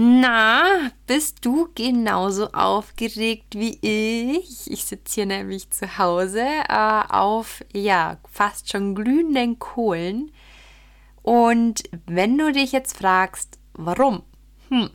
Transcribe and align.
Na, 0.00 0.92
bist 1.08 1.44
du 1.44 1.70
genauso 1.74 2.52
aufgeregt 2.52 3.56
wie 3.56 3.80
ich? 3.82 4.70
Ich 4.70 4.84
sitze 4.84 5.16
hier 5.16 5.26
nämlich 5.26 5.72
zu 5.72 5.98
Hause 5.98 6.46
äh, 6.68 7.02
auf, 7.08 7.64
ja, 7.72 8.18
fast 8.30 8.70
schon 8.70 8.94
glühenden 8.94 9.58
Kohlen. 9.58 10.30
Und 11.22 11.82
wenn 12.06 12.38
du 12.38 12.52
dich 12.52 12.70
jetzt 12.70 12.98
fragst, 12.98 13.58
warum? 13.72 14.22
Hm. 14.68 14.90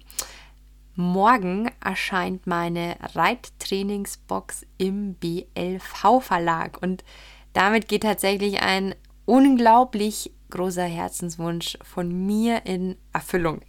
Morgen 0.95 1.69
erscheint 1.83 2.47
meine 2.47 2.95
Reittrainingsbox 3.13 4.65
im 4.77 5.15
BLV-Verlag 5.15 6.81
und 6.81 7.03
damit 7.51 7.89
geht 7.89 8.03
tatsächlich 8.03 8.61
ein 8.61 8.95
unglaublich 9.25 10.31
großer 10.49 10.85
Herzenswunsch 10.85 11.77
von 11.83 12.25
mir 12.25 12.65
in 12.65 12.95
Erfüllung. 13.11 13.59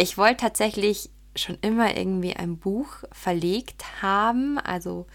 Ich 0.00 0.16
wollte 0.16 0.38
tatsächlich 0.38 1.10
schon 1.36 1.58
immer 1.60 1.94
irgendwie 1.94 2.34
ein 2.34 2.56
Buch 2.56 2.88
verlegt 3.12 3.84
haben, 4.00 4.58
also 4.58 5.06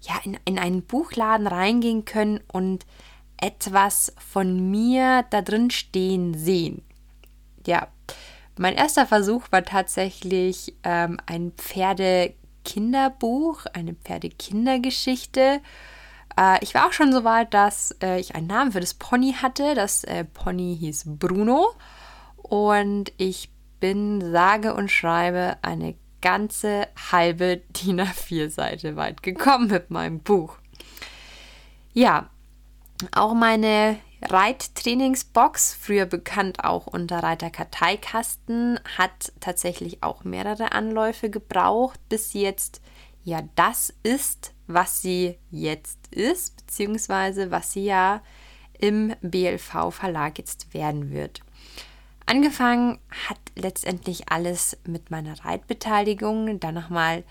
ja, 0.00 0.14
in, 0.22 0.38
in 0.44 0.60
einen 0.60 0.82
Buchladen 0.82 1.48
reingehen 1.48 2.04
können 2.04 2.38
und 2.46 2.86
etwas 3.36 4.14
von 4.16 4.70
mir 4.70 5.24
da 5.30 5.42
drin 5.42 5.72
stehen 5.72 6.34
sehen. 6.34 6.82
Ja, 7.66 7.88
mein 8.56 8.76
erster 8.76 9.06
Versuch 9.06 9.50
war 9.50 9.64
tatsächlich 9.64 10.76
ähm, 10.84 11.18
ein 11.26 11.50
Pferdekinderbuch, 11.56 13.66
eine 13.72 13.94
Pferdekindergeschichte. 13.94 15.60
Äh, 16.38 16.62
ich 16.62 16.74
war 16.74 16.86
auch 16.86 16.92
schon 16.92 17.12
so 17.12 17.24
weit, 17.24 17.54
dass 17.54 17.90
äh, 18.00 18.20
ich 18.20 18.36
einen 18.36 18.46
Namen 18.46 18.70
für 18.70 18.78
das 18.78 18.94
Pony 18.94 19.32
hatte. 19.32 19.74
Das 19.74 20.04
äh, 20.04 20.22
Pony 20.22 20.76
hieß 20.78 21.06
Bruno. 21.18 21.70
Und 22.36 23.10
ich 23.16 23.50
bin 23.80 24.32
sage 24.32 24.74
und 24.74 24.90
schreibe 24.90 25.56
eine 25.62 25.94
ganze 26.20 26.88
halbe 27.10 27.62
DIN 27.70 28.00
A4-Seite 28.00 28.96
weit 28.96 29.22
gekommen 29.22 29.68
mit 29.68 29.90
meinem 29.90 30.20
Buch. 30.20 30.56
Ja, 31.92 32.30
auch 33.12 33.34
meine 33.34 33.98
Reittrainingsbox, 34.22 35.74
früher 35.80 36.06
bekannt 36.06 36.64
auch 36.64 36.86
unter 36.86 37.22
Reiterkarteikasten, 37.22 38.80
hat 38.96 39.32
tatsächlich 39.40 40.02
auch 40.02 40.24
mehrere 40.24 40.72
Anläufe 40.72 41.30
gebraucht, 41.30 42.00
bis 42.08 42.30
sie 42.30 42.42
jetzt 42.42 42.80
ja 43.22 43.42
das 43.54 43.94
ist, 44.02 44.54
was 44.66 45.02
sie 45.02 45.38
jetzt 45.50 46.08
ist, 46.12 46.56
beziehungsweise 46.56 47.50
was 47.50 47.72
sie 47.72 47.84
ja 47.84 48.22
im 48.78 49.14
BLV-Verlag 49.22 50.38
jetzt 50.38 50.74
werden 50.74 51.10
wird. 51.10 51.40
Angefangen 52.28 52.98
hat 53.26 53.38
letztendlich 53.56 54.30
alles 54.30 54.76
mit 54.84 55.10
meiner 55.10 55.42
Reitbeteiligung. 55.46 56.60
Dann 56.60 56.74
nochmal 56.74 57.24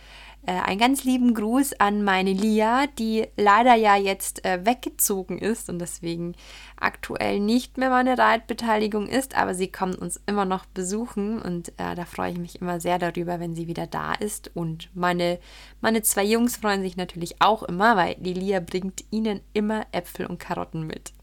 äh, 0.47 0.53
einen 0.53 0.79
ganz 0.79 1.03
lieben 1.03 1.35
Gruß 1.35 1.73
an 1.79 2.03
meine 2.03 2.33
Lia, 2.33 2.87
die 2.97 3.27
leider 3.37 3.75
ja 3.75 3.95
jetzt 3.95 4.43
äh, 4.43 4.65
weggezogen 4.65 5.37
ist 5.37 5.69
und 5.69 5.77
deswegen 5.77 6.33
aktuell 6.77 7.39
nicht 7.39 7.77
mehr 7.77 7.91
meine 7.91 8.17
Reitbeteiligung 8.17 9.07
ist, 9.07 9.37
aber 9.37 9.53
sie 9.53 9.71
kommt 9.71 9.99
uns 9.99 10.19
immer 10.25 10.45
noch 10.45 10.65
besuchen 10.65 11.43
und 11.43 11.69
äh, 11.77 11.93
da 11.93 12.05
freue 12.05 12.31
ich 12.31 12.39
mich 12.39 12.59
immer 12.59 12.79
sehr 12.79 12.97
darüber, 12.97 13.39
wenn 13.39 13.53
sie 13.53 13.67
wieder 13.67 13.85
da 13.85 14.15
ist. 14.15 14.49
Und 14.55 14.89
meine, 14.95 15.37
meine 15.79 16.01
zwei 16.01 16.23
Jungs 16.23 16.57
freuen 16.57 16.81
sich 16.81 16.97
natürlich 16.97 17.39
auch 17.39 17.61
immer, 17.61 17.95
weil 17.97 18.15
die 18.15 18.33
Lia 18.33 18.61
bringt 18.61 19.05
ihnen 19.11 19.41
immer 19.53 19.85
Äpfel 19.91 20.25
und 20.25 20.39
Karotten 20.39 20.87
mit. 20.87 21.13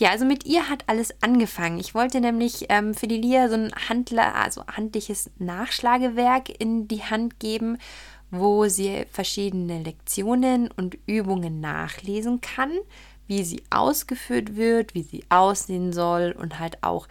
Ja, 0.00 0.12
also 0.12 0.24
mit 0.24 0.46
ihr 0.46 0.70
hat 0.70 0.84
alles 0.86 1.12
angefangen. 1.22 1.78
Ich 1.78 1.94
wollte 1.94 2.22
nämlich 2.22 2.64
ähm, 2.70 2.94
für 2.94 3.06
die 3.06 3.18
Lia 3.18 3.50
so 3.50 3.56
ein 3.56 3.70
Handler, 3.90 4.34
also 4.34 4.66
handliches 4.66 5.30
Nachschlagewerk 5.38 6.48
in 6.58 6.88
die 6.88 7.02
Hand 7.02 7.38
geben, 7.38 7.76
wo 8.30 8.66
sie 8.66 9.04
verschiedene 9.10 9.82
Lektionen 9.82 10.70
und 10.70 10.96
Übungen 11.04 11.60
nachlesen 11.60 12.40
kann, 12.40 12.70
wie 13.26 13.44
sie 13.44 13.62
ausgeführt 13.68 14.56
wird, 14.56 14.94
wie 14.94 15.02
sie 15.02 15.22
aussehen 15.28 15.92
soll 15.92 16.32
und 16.32 16.58
halt 16.58 16.82
auch, 16.82 17.06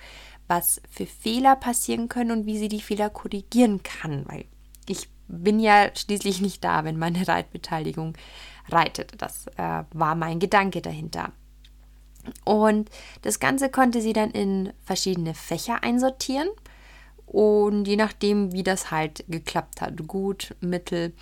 was 0.47 0.81
für 0.89 1.05
Fehler 1.05 1.55
passieren 1.57 2.09
können 2.09 2.31
und 2.31 2.47
wie 2.47 2.57
sie 2.57 2.69
die 2.69 2.81
Fehler 2.81 3.11
korrigieren 3.11 3.83
kann, 3.83 4.25
weil 4.27 4.45
ich 4.87 5.09
bin 5.27 5.59
ja 5.59 5.95
schließlich 5.95 6.41
nicht 6.41 6.63
da, 6.63 6.85
wenn 6.85 6.97
meine 6.97 7.27
Reitbeteiligung 7.27 8.17
reitet. 8.67 9.13
Das 9.19 9.45
äh, 9.57 9.83
war 9.93 10.15
mein 10.15 10.39
Gedanke 10.39 10.81
dahinter. 10.81 11.31
Und 12.45 12.89
das 13.21 13.39
Ganze 13.39 13.69
konnte 13.69 14.01
sie 14.01 14.13
dann 14.13 14.31
in 14.31 14.73
verschiedene 14.83 15.33
Fächer 15.33 15.83
einsortieren. 15.83 16.49
Und 17.25 17.87
je 17.87 17.95
nachdem, 17.95 18.51
wie 18.53 18.63
das 18.63 18.91
halt 18.91 19.23
geklappt 19.27 19.81
hat, 19.81 20.07
gut, 20.07 20.55
mittel, 20.61 21.13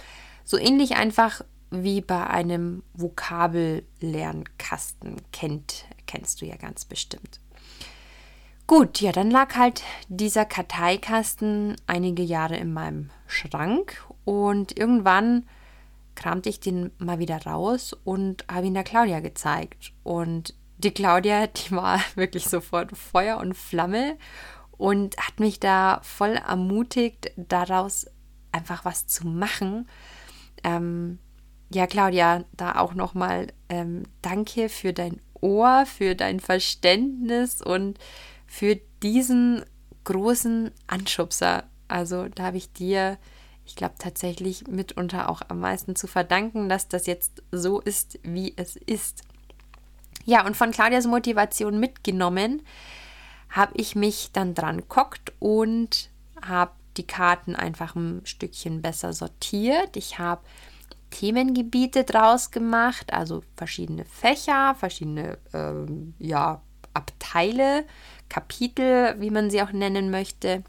so 0.46 0.58
ähnlich 0.58 0.96
einfach 0.96 1.42
wie 1.70 2.02
bei 2.02 2.28
einem 2.28 2.84
Vokabellernkasten 2.94 5.18
kennt, 5.34 5.86
kennst 6.06 6.42
du 6.42 6.46
ja 6.46 6.56
ganz 6.56 6.86
bestimmt. 6.86 7.42
Gut, 8.68 9.02
ja, 9.02 9.12
dann 9.12 9.32
lag 9.32 9.56
halt 9.56 9.82
dieser 10.10 10.46
Karteikasten 10.46 11.76
einige 11.88 12.24
Jahre 12.24 12.58
in 12.58 12.74
meinem 12.74 13.10
Schrank 13.26 14.06
und 14.26 14.78
irgendwann 14.78 15.48
kramte 16.16 16.50
ich 16.50 16.60
den 16.60 16.92
mal 16.98 17.20
wieder 17.20 17.42
raus 17.44 17.96
und 18.04 18.44
habe 18.52 18.68
ihn 18.68 18.74
der 18.74 18.84
Claudia 18.84 19.22
gezeigt. 19.22 19.94
Und 20.04 20.54
die 20.78 20.92
Claudia, 20.92 21.48
die 21.48 21.72
war 21.72 22.00
wirklich 22.16 22.46
sofort 22.46 22.96
Feuer 22.98 23.38
und 23.38 23.56
Flamme 23.56 24.18
und 24.78 25.18
hat 25.18 25.40
mich 25.40 25.60
da 25.60 26.00
voll 26.04 26.36
ermutigt, 26.36 27.32
daraus 27.36 28.08
einfach 28.52 28.86
was 28.86 29.08
zu 29.08 29.28
machen. 29.28 29.88
Ähm, 30.64 31.20
ja, 31.70 31.88
Claudia, 31.88 32.46
da 32.54 32.76
auch 32.76 32.94
nochmal 32.94 33.48
ähm, 33.70 34.04
danke 34.22 34.70
für 34.70 34.94
dein 34.94 35.20
Ohr, 35.42 35.86
für 35.86 36.16
dein 36.16 36.40
Verständnis 36.40 37.62
und 37.62 38.00
für 38.46 38.80
diesen 39.04 39.66
großen 40.06 40.72
Anschubser. 40.88 41.66
Also 41.88 42.28
da 42.30 42.46
habe 42.46 42.58
ich 42.58 42.72
dir, 42.72 43.18
ich 43.66 43.76
glaube 43.76 43.96
tatsächlich 44.00 44.68
mitunter 44.68 45.30
auch 45.30 45.42
am 45.48 45.60
meisten 45.60 45.96
zu 45.96 46.08
verdanken, 46.08 46.70
dass 46.70 46.88
das 46.88 47.06
jetzt 47.06 47.44
so 47.52 47.82
ist, 47.82 48.20
wie 48.24 48.54
es 48.56 48.76
ist. 48.78 49.24
Ja, 50.28 50.46
und 50.46 50.58
von 50.58 50.72
Claudias 50.72 51.08
Motivation 51.08 51.80
mitgenommen, 51.80 52.62
habe 53.50 53.72
ich 53.78 53.96
mich 53.96 54.32
dann 54.34 54.54
dran 54.54 54.82
geguckt 54.82 55.32
und 55.40 56.10
habe 56.46 56.74
die 56.98 57.08
Karten 57.08 57.56
einfach 57.56 57.96
ein 57.96 58.20
Stückchen 58.26 58.82
besser 58.82 59.14
sortiert. 59.14 59.96
Ich 59.96 60.20
habe 60.20 60.42
Themengebiete 61.12 62.04
draus 62.04 62.52
gemacht, 62.52 63.14
also 63.14 63.42
verschiedene 63.56 64.04
Fächer, 64.04 64.76
verschiedene 64.78 65.38
ähm, 65.54 66.14
ja, 66.20 66.62
Abteile, 66.94 67.86
Kapitel, 68.28 69.16
wie 69.22 69.30
man 69.30 69.50
sie 69.50 69.62
auch 69.62 69.72
nennen 69.72 70.12
möchte. 70.12 70.62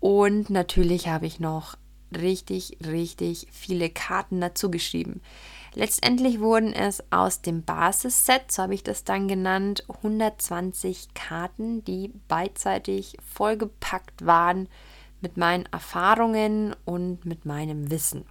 Und 0.00 0.48
natürlich 0.48 1.08
habe 1.08 1.26
ich 1.26 1.40
noch 1.40 1.76
richtig, 2.16 2.78
richtig 2.86 3.48
viele 3.52 3.90
Karten 3.90 4.40
dazu 4.40 4.70
geschrieben. 4.70 5.20
Letztendlich 5.78 6.40
wurden 6.40 6.72
es 6.72 7.04
aus 7.12 7.42
dem 7.42 7.62
Basisset, 7.62 8.50
so 8.50 8.62
habe 8.62 8.72
ich 8.72 8.82
das 8.82 9.04
dann 9.04 9.28
genannt, 9.28 9.84
120 9.88 11.12
Karten, 11.12 11.84
die 11.84 12.14
beidseitig 12.28 13.18
vollgepackt 13.34 14.24
waren 14.24 14.70
mit 15.20 15.36
meinen 15.36 15.66
Erfahrungen 15.66 16.74
und 16.86 17.26
mit 17.26 17.44
meinem 17.44 17.90
Wissen. 17.90 18.24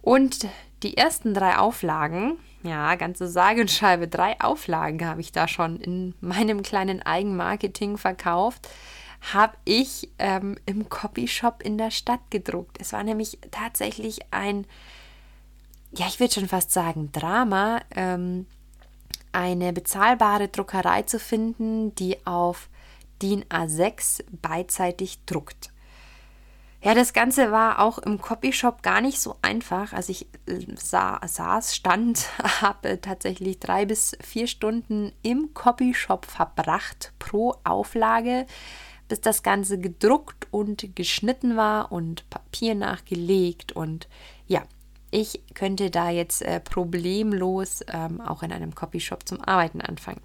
Und 0.00 0.48
die 0.82 0.96
ersten 0.96 1.34
drei 1.34 1.58
Auflagen, 1.58 2.38
ja, 2.62 2.94
ganze 2.94 3.28
sage 3.28 3.60
und 3.60 3.70
schreibe, 3.70 4.08
drei 4.08 4.40
Auflagen 4.40 5.06
habe 5.06 5.20
ich 5.20 5.30
da 5.30 5.46
schon 5.46 5.78
in 5.78 6.14
meinem 6.22 6.62
kleinen 6.62 7.02
Eigenmarketing 7.02 7.98
verkauft, 7.98 8.66
habe 9.34 9.58
ich 9.66 10.08
ähm, 10.18 10.56
im 10.64 10.88
Copyshop 10.88 11.62
in 11.62 11.76
der 11.76 11.90
Stadt 11.90 12.30
gedruckt. 12.30 12.78
Es 12.80 12.94
war 12.94 13.04
nämlich 13.04 13.40
tatsächlich 13.50 14.20
ein 14.30 14.66
ja, 15.96 16.06
ich 16.06 16.20
würde 16.20 16.34
schon 16.34 16.48
fast 16.48 16.72
sagen, 16.72 17.10
Drama, 17.12 17.80
ähm, 17.94 18.46
eine 19.32 19.72
bezahlbare 19.72 20.48
Druckerei 20.48 21.02
zu 21.02 21.18
finden, 21.18 21.94
die 21.94 22.24
auf 22.26 22.68
DIN 23.20 23.44
A6 23.44 24.24
beidseitig 24.42 25.24
druckt. 25.26 25.70
Ja, 26.82 26.94
das 26.94 27.14
Ganze 27.14 27.50
war 27.50 27.80
auch 27.80 27.96
im 27.96 28.20
Copyshop 28.20 28.82
gar 28.82 29.00
nicht 29.00 29.18
so 29.18 29.36
einfach. 29.40 29.94
Also 29.94 30.10
ich 30.10 30.26
äh, 30.46 30.66
sah, 30.76 31.18
saß, 31.26 31.74
stand, 31.74 32.28
habe 32.60 33.00
tatsächlich 33.00 33.58
drei 33.58 33.86
bis 33.86 34.16
vier 34.20 34.46
Stunden 34.46 35.12
im 35.22 35.54
Copyshop 35.54 36.26
verbracht 36.26 37.12
pro 37.18 37.56
Auflage, 37.64 38.46
bis 39.08 39.22
das 39.22 39.42
Ganze 39.42 39.78
gedruckt 39.78 40.46
und 40.50 40.94
geschnitten 40.94 41.56
war 41.56 41.90
und 41.90 42.28
Papier 42.28 42.74
nachgelegt. 42.74 43.72
Und 43.72 44.06
ja, 44.46 44.62
ich 45.14 45.40
könnte 45.54 45.92
da 45.92 46.10
jetzt 46.10 46.42
äh, 46.42 46.58
problemlos 46.58 47.84
ähm, 47.86 48.20
auch 48.20 48.42
in 48.42 48.52
einem 48.52 48.74
Copyshop 48.74 49.28
zum 49.28 49.40
Arbeiten 49.40 49.80
anfangen. 49.80 50.20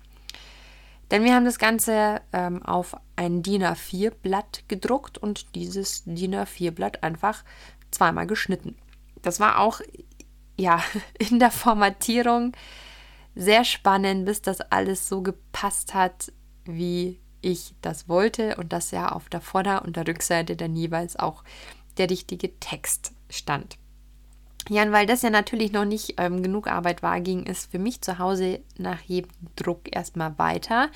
Denn 1.12 1.24
wir 1.24 1.36
haben 1.36 1.46
das 1.46 1.60
Ganze 1.60 2.22
ähm, 2.34 2.64
auf 2.64 2.96
ein 3.16 3.44
DIN 3.44 3.64
A4-Blatt 3.64 4.64
gedruckt 4.68 5.20
und 5.20 5.54
dieses 5.54 6.06
DIN 6.06 6.34
A4-Blatt 6.34 7.04
einfach 7.04 7.44
zweimal 7.92 8.26
geschnitten. 8.26 8.76
Das 9.22 9.40
war 9.40 9.60
auch 9.60 9.82
ja 10.58 10.84
in 11.20 11.38
der 11.38 11.52
Formatierung 11.52 12.54
sehr 13.36 13.66
spannend, 13.66 14.26
bis 14.26 14.42
das 14.42 14.60
alles 14.60 15.08
so 15.08 15.22
gepasst 15.22 15.94
hat, 15.94 16.34
wie 16.66 17.20
ich 17.42 17.76
das 17.84 18.10
wollte 18.10 18.56
und 18.56 18.74
dass 18.74 18.90
ja 18.90 19.12
auf 19.12 19.30
der 19.30 19.42
Vorder- 19.42 19.86
und 19.86 19.98
der 19.98 20.08
Rückseite 20.08 20.56
dann 20.56 20.76
jeweils 20.76 21.16
auch 21.16 21.44
der 22.00 22.10
richtige 22.10 22.60
Text 22.60 23.14
stand. 23.30 23.78
Ja, 24.70 24.84
und 24.84 24.92
weil 24.92 25.08
das 25.08 25.24
ja 25.24 25.32
natürlich 25.32 25.72
noch 25.72 25.86
nicht 25.86 26.14
ähm, 26.18 26.44
genug 26.44 26.68
Arbeit 26.68 27.02
war, 27.02 27.20
ging 27.22 27.46
es 27.48 27.66
für 27.66 27.80
mich 27.80 28.02
zu 28.02 28.20
Hause 28.20 28.60
nach 28.78 29.02
jedem 29.02 29.32
Druck 29.56 29.94
erstmal 29.96 30.38
weiter. 30.38 30.90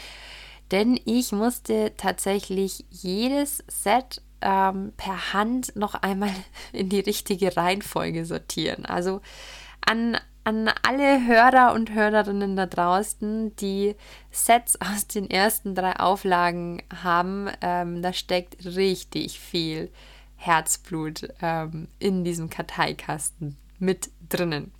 Denn 0.72 1.00
ich 1.06 1.32
musste 1.32 1.92
tatsächlich 1.98 2.86
jedes 2.92 3.64
Set 3.68 4.22
ähm, 4.42 4.94
per 4.96 5.34
Hand 5.34 5.76
noch 5.76 5.96
einmal 5.96 6.30
in 6.72 6.90
die 6.90 7.00
richtige 7.00 7.58
Reihenfolge 7.58 8.26
sortieren. 8.26 8.86
Also 8.86 9.22
an, 9.82 10.18
an 10.44 10.70
alle 10.84 11.26
Hörer 11.26 11.74
und 11.74 11.92
Hörerinnen 11.92 12.56
da 12.56 12.68
draußen, 12.68 13.56
die 13.56 13.96
Sets 14.30 14.80
aus 14.80 15.08
den 15.08 15.32
ersten 15.32 15.74
drei 15.74 15.96
Auflagen 15.96 16.84
haben, 17.04 17.50
ähm, 17.62 18.04
da 18.04 18.14
steckt 18.14 18.64
richtig 18.66 19.40
viel 19.40 19.90
Herzblut 20.36 21.30
ähm, 21.42 21.88
in 21.98 22.24
diesem 22.24 22.52
Karteikasten 22.52 23.58
mit 23.84 24.10
drinnen. 24.30 24.72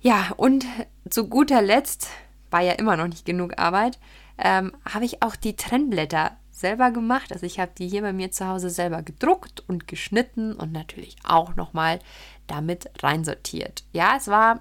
Ja, 0.00 0.32
und 0.36 0.64
zu 1.10 1.28
guter 1.28 1.62
Letzt, 1.62 2.08
war 2.50 2.60
ja 2.60 2.72
immer 2.72 2.96
noch 2.96 3.08
nicht 3.08 3.26
genug 3.26 3.58
Arbeit, 3.58 3.98
ähm, 4.38 4.72
habe 4.88 5.04
ich 5.04 5.22
auch 5.22 5.36
die 5.36 5.56
Trennblätter 5.56 6.36
selber 6.50 6.90
gemacht. 6.90 7.32
Also 7.32 7.46
ich 7.46 7.60
habe 7.60 7.72
die 7.76 7.88
hier 7.88 8.02
bei 8.02 8.12
mir 8.12 8.30
zu 8.30 8.46
Hause 8.46 8.70
selber 8.70 9.02
gedruckt 9.02 9.62
und 9.68 9.88
geschnitten 9.88 10.54
und 10.54 10.72
natürlich 10.72 11.16
auch 11.24 11.56
nochmal 11.56 11.98
damit 12.46 12.90
reinsortiert. 13.02 13.84
Ja, 13.92 14.14
es 14.16 14.28
war 14.28 14.60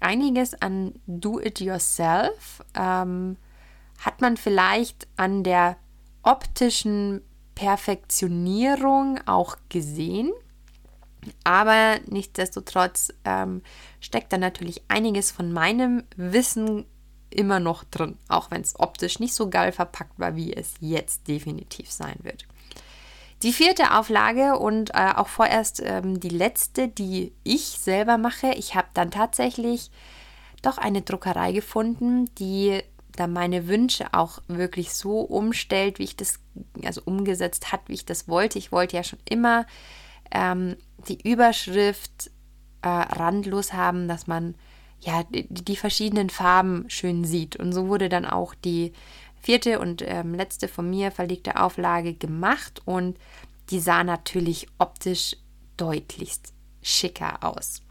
einiges 0.00 0.60
an 0.60 0.94
Do-it-yourself. 1.06 2.64
Ähm, 2.74 3.36
hat 3.98 4.20
man 4.20 4.36
vielleicht 4.36 5.06
an 5.16 5.44
der 5.44 5.76
optischen 6.22 7.22
Perfektionierung 7.54 9.20
auch 9.26 9.56
gesehen. 9.68 10.32
Aber 11.44 11.98
nichtsdestotrotz 12.06 13.12
ähm, 13.24 13.62
steckt 14.00 14.32
da 14.32 14.38
natürlich 14.38 14.82
einiges 14.88 15.30
von 15.30 15.52
meinem 15.52 16.04
Wissen 16.16 16.86
immer 17.30 17.60
noch 17.60 17.84
drin, 17.84 18.18
auch 18.28 18.50
wenn 18.50 18.60
es 18.60 18.78
optisch 18.78 19.20
nicht 19.20 19.34
so 19.34 19.48
geil 19.48 19.72
verpackt 19.72 20.18
war, 20.18 20.36
wie 20.36 20.52
es 20.52 20.74
jetzt 20.80 21.28
definitiv 21.28 21.90
sein 21.90 22.16
wird. 22.22 22.46
Die 23.42 23.52
vierte 23.52 23.96
Auflage 23.96 24.58
und 24.58 24.90
äh, 24.90 25.12
auch 25.16 25.28
vorerst 25.28 25.80
ähm, 25.82 26.20
die 26.20 26.28
letzte, 26.28 26.88
die 26.88 27.32
ich 27.42 27.62
selber 27.62 28.18
mache. 28.18 28.52
Ich 28.54 28.74
habe 28.74 28.88
dann 28.92 29.10
tatsächlich 29.10 29.90
doch 30.60 30.76
eine 30.76 31.00
Druckerei 31.00 31.52
gefunden, 31.52 32.26
die 32.34 32.82
da 33.16 33.26
meine 33.26 33.66
Wünsche 33.66 34.12
auch 34.12 34.42
wirklich 34.46 34.92
so 34.92 35.20
umstellt, 35.20 35.98
wie 35.98 36.04
ich 36.04 36.16
das, 36.16 36.38
also 36.84 37.00
umgesetzt 37.04 37.72
hat, 37.72 37.80
wie 37.86 37.94
ich 37.94 38.04
das 38.04 38.28
wollte. 38.28 38.58
Ich 38.58 38.72
wollte 38.72 38.96
ja 38.96 39.04
schon 39.04 39.18
immer 39.24 39.66
ähm, 40.30 40.76
die 41.08 41.28
Überschrift 41.28 42.30
äh, 42.82 42.88
randlos 42.88 43.72
haben, 43.72 44.08
dass 44.08 44.26
man 44.26 44.54
ja 45.00 45.22
die, 45.24 45.46
die, 45.48 45.76
verschiedenen 45.76 46.30
Farben 46.30 46.88
schön 46.88 47.24
sieht. 47.24 47.56
Und 47.56 47.72
so 47.72 47.88
wurde 47.88 48.08
dann 48.08 48.26
auch 48.26 48.54
die 48.54 48.92
vierte 49.40 49.78
und 49.80 50.02
ähm, 50.06 50.34
letzte 50.34 50.68
von 50.68 50.88
mir 50.88 51.10
verlegte 51.10 51.60
Auflage 51.60 52.14
gemacht 52.14 52.82
und 52.84 53.18
die 53.70 53.80
sah 53.80 54.04
natürlich 54.04 54.66
optisch 54.78 55.36
deutlichst 55.76 56.52
schicker 56.82 57.42
aus. 57.42 57.82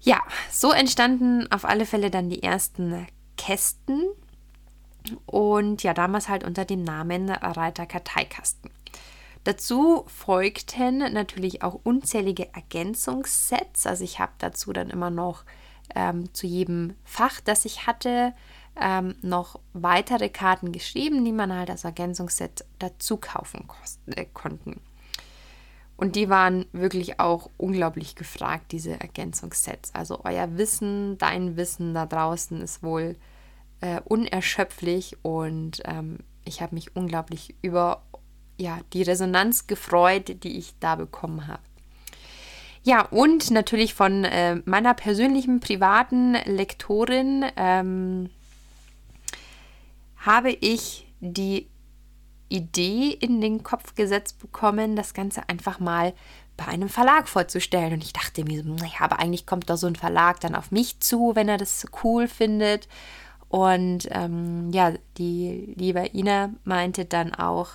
Ja, 0.00 0.22
so 0.50 0.72
entstanden 0.72 1.50
auf 1.50 1.64
alle 1.64 1.84
Fälle 1.84 2.10
dann 2.10 2.30
die 2.30 2.42
ersten 2.42 3.06
Kästen 3.36 4.04
und 5.26 5.82
ja, 5.82 5.94
damals 5.94 6.28
halt 6.28 6.44
unter 6.44 6.64
dem 6.64 6.82
Namen 6.82 7.30
Reiter 7.30 7.86
Karteikasten. 7.86 8.70
Dazu 9.48 10.04
folgten 10.08 10.98
natürlich 10.98 11.62
auch 11.62 11.80
unzählige 11.82 12.52
Ergänzungssets. 12.52 13.86
Also 13.86 14.04
ich 14.04 14.20
habe 14.20 14.32
dazu 14.36 14.74
dann 14.74 14.90
immer 14.90 15.08
noch 15.08 15.46
ähm, 15.94 16.34
zu 16.34 16.46
jedem 16.46 16.96
Fach, 17.02 17.40
das 17.40 17.64
ich 17.64 17.86
hatte, 17.86 18.34
ähm, 18.78 19.14
noch 19.22 19.58
weitere 19.72 20.28
Karten 20.28 20.70
geschrieben, 20.70 21.24
die 21.24 21.32
man 21.32 21.50
halt 21.50 21.70
als 21.70 21.84
Ergänzungsset 21.84 22.66
dazu 22.78 23.16
kaufen 23.16 23.66
äh, 24.14 24.26
konnten. 24.26 24.82
Und 25.96 26.14
die 26.14 26.28
waren 26.28 26.66
wirklich 26.72 27.18
auch 27.18 27.48
unglaublich 27.56 28.16
gefragt, 28.16 28.70
diese 28.72 29.00
Ergänzungssets. 29.00 29.94
Also 29.94 30.20
euer 30.24 30.58
Wissen, 30.58 31.16
dein 31.16 31.56
Wissen 31.56 31.94
da 31.94 32.04
draußen 32.04 32.60
ist 32.60 32.82
wohl 32.82 33.16
äh, 33.80 34.02
unerschöpflich 34.04 35.16
und 35.22 35.80
ähm, 35.86 36.18
ich 36.44 36.60
habe 36.60 36.74
mich 36.74 36.94
unglaublich 36.96 37.54
über 37.62 38.02
ja, 38.58 38.80
die 38.92 39.02
Resonanz 39.02 39.66
gefreut, 39.66 40.42
die 40.42 40.58
ich 40.58 40.74
da 40.80 40.96
bekommen 40.96 41.46
habe. 41.46 41.62
Ja, 42.82 43.02
und 43.02 43.50
natürlich 43.50 43.94
von 43.94 44.24
äh, 44.24 44.56
meiner 44.64 44.94
persönlichen 44.94 45.60
privaten 45.60 46.34
Lektorin 46.44 47.44
ähm, 47.56 48.30
habe 50.18 50.50
ich 50.50 51.06
die 51.20 51.68
Idee 52.48 53.10
in 53.10 53.40
den 53.40 53.62
Kopf 53.62 53.94
gesetzt 53.94 54.38
bekommen, 54.38 54.96
das 54.96 55.12
Ganze 55.12 55.48
einfach 55.48 55.80
mal 55.80 56.14
bei 56.56 56.66
einem 56.66 56.88
Verlag 56.88 57.28
vorzustellen. 57.28 57.92
Und 57.92 58.04
ich 58.04 58.12
dachte 58.12 58.44
mir 58.44 58.62
so, 58.62 58.70
naja, 58.70 59.00
aber 59.00 59.18
eigentlich 59.18 59.46
kommt 59.46 59.68
da 59.68 59.76
so 59.76 59.86
ein 59.86 59.96
Verlag 59.96 60.40
dann 60.40 60.54
auf 60.54 60.70
mich 60.70 60.98
zu, 61.00 61.32
wenn 61.34 61.48
er 61.48 61.58
das 61.58 61.86
cool 62.02 62.26
findet. 62.26 62.88
Und 63.48 64.08
ähm, 64.10 64.70
ja, 64.72 64.92
die 65.18 65.74
liebe 65.76 66.10
Ina 66.14 66.50
meinte 66.64 67.04
dann 67.04 67.34
auch, 67.34 67.70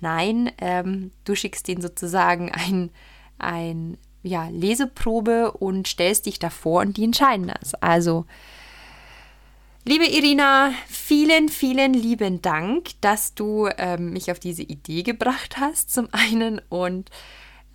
Nein, 0.00 0.50
ähm, 0.58 1.10
du 1.24 1.34
schickst 1.34 1.68
ihnen 1.68 1.82
sozusagen 1.82 2.50
ein, 2.52 2.90
ein 3.38 3.98
ja, 4.22 4.48
Leseprobe 4.48 5.52
und 5.52 5.86
stellst 5.88 6.26
dich 6.26 6.38
davor 6.38 6.82
und 6.82 6.96
die 6.96 7.04
entscheiden 7.04 7.52
das. 7.60 7.74
Also, 7.74 8.26
liebe 9.84 10.06
Irina, 10.06 10.72
vielen, 10.88 11.48
vielen 11.48 11.94
lieben 11.94 12.42
Dank, 12.42 12.90
dass 13.00 13.34
du 13.34 13.68
ähm, 13.78 14.12
mich 14.12 14.30
auf 14.30 14.38
diese 14.38 14.62
Idee 14.62 15.02
gebracht 15.02 15.56
hast, 15.58 15.92
zum 15.92 16.08
einen. 16.12 16.60
Und 16.68 17.10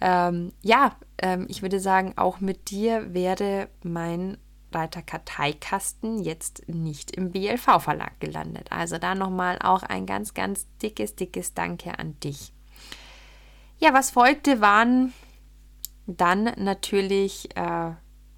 ähm, 0.01 0.51
ja, 0.62 0.96
ähm, 1.20 1.46
ich 1.50 1.62
würde 1.62 1.79
sagen, 1.79 2.13
auch 2.15 2.39
mit 2.39 2.70
dir 2.70 3.13
wäre 3.13 3.70
mein 3.84 4.38
Reiter 4.75 5.01
Karteikasten 5.01 6.22
jetzt 6.22 6.67
nicht 6.67 7.12
im 7.12 7.32
BLV-Verlag 7.32 8.20
gelandet. 8.20 8.72
Also 8.72 8.98
da 8.98 9.15
nochmal 9.15 9.58
auch 9.62 9.84
ein 9.84 10.05
ganz, 10.05 10.34
ganz 10.34 10.67
dickes, 10.82 11.15
dickes 11.15 11.53
Danke 11.53 11.98
an 11.98 12.20
dich. 12.20 12.51
Ja, 13.79 13.94
was 13.94 14.12
folgte, 14.12 14.62
waren 14.62 15.13
dann 16.05 16.51
natürlich 16.58 17.55
äh, 17.55 17.91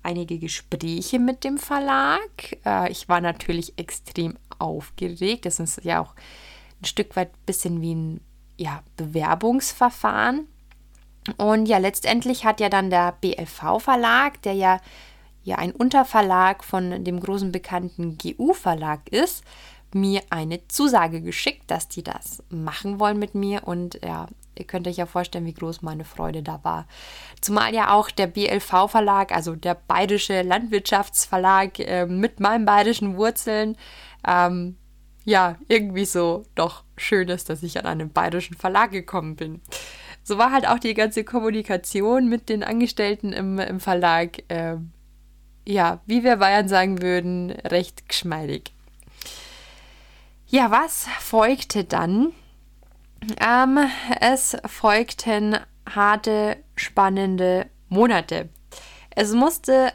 einige 0.04 0.40
Gespräche 0.40 1.20
mit 1.20 1.44
dem 1.44 1.58
Verlag. 1.58 2.58
Äh, 2.66 2.92
ich 2.92 3.10
war 3.10 3.20
natürlich 3.20 3.78
extrem 3.78 4.38
aufgeregt. 4.58 5.46
Das 5.46 5.60
ist 5.60 5.84
ja 5.84 6.02
auch 6.02 6.16
ein 6.82 6.86
Stück 6.86 7.16
weit 7.16 7.34
ein 7.34 7.46
bisschen 7.46 7.82
wie 7.82 7.96
ein 7.96 8.22
ja, 8.58 8.84
Bewerbungsverfahren. 8.96 10.48
Und 11.36 11.66
ja, 11.68 11.78
letztendlich 11.78 12.46
hat 12.46 12.60
ja 12.60 12.70
dann 12.70 12.90
der 12.90 13.14
BLV-Verlag, 13.20 14.42
der 14.44 14.54
ja 14.54 14.80
ja 15.48 15.56
ein 15.58 15.72
Unterverlag 15.72 16.64
von 16.64 17.06
dem 17.06 17.22
großen 17.22 17.54
bekannten 17.54 18.18
GU-Verlag 18.18 19.08
ist, 19.10 19.46
mir 19.94 20.22
eine 20.30 20.68
Zusage 20.68 21.22
geschickt, 21.22 21.72
dass 21.72 21.88
die 21.88 22.04
das 22.04 22.44
machen 22.50 23.00
wollen 23.00 23.18
mit 23.18 23.34
mir. 23.34 23.66
Und 23.66 23.98
ja, 24.04 24.28
ihr 24.58 24.66
könnt 24.66 24.90
euch 24.90 24.98
ja 24.98 25.06
vorstellen, 25.06 25.46
wie 25.46 25.54
groß 25.54 25.82
meine 25.84 26.04
Freude 26.04 26.44
da 26.44 26.60
war. 26.64 26.86
Zumal 27.40 27.74
ja 27.74 27.94
auch 27.94 28.12
der 28.12 28.28
BLV-Verlag, 28.28 29.32
also 29.32 29.56
der 29.56 29.76
Bayerische 29.76 30.42
Landwirtschaftsverlag 30.42 31.80
äh, 31.80 32.06
mit 32.06 32.42
meinen 32.42 32.66
bayerischen 32.66 33.16
Wurzeln, 33.16 33.78
ähm, 34.28 34.76
ja, 35.24 35.56
irgendwie 35.70 36.06
so 36.06 36.44
doch 36.56 36.84
schön 36.98 37.30
ist, 37.30 37.50
dass 37.50 37.64
ich 37.64 37.80
an 37.80 37.86
einen 37.86 38.12
bayerischen 38.12 38.58
Verlag 38.58 38.92
gekommen 38.92 39.38
bin. 39.38 39.62
So 40.24 40.38
war 40.38 40.52
halt 40.52 40.68
auch 40.68 40.80
die 40.80 40.94
ganze 40.94 41.24
Kommunikation 41.24 42.28
mit 42.28 42.50
den 42.50 42.62
Angestellten 42.62 43.32
im, 43.32 43.60
im 43.60 43.80
Verlag, 43.80 44.44
äh, 44.50 44.76
ja, 45.68 46.00
wie 46.06 46.24
wir 46.24 46.38
Bayern 46.38 46.70
sagen 46.70 47.02
würden, 47.02 47.52
recht 47.52 48.08
geschmeidig. 48.08 48.72
Ja, 50.48 50.72
was 50.72 51.08
folgte 51.20 51.84
dann? 51.84 52.32
Ähm, 53.46 53.80
es 54.22 54.56
folgten 54.66 55.58
harte, 55.90 56.58
spannende 56.76 57.68
Monate. 57.90 58.48
Es 59.14 59.34
musste 59.34 59.92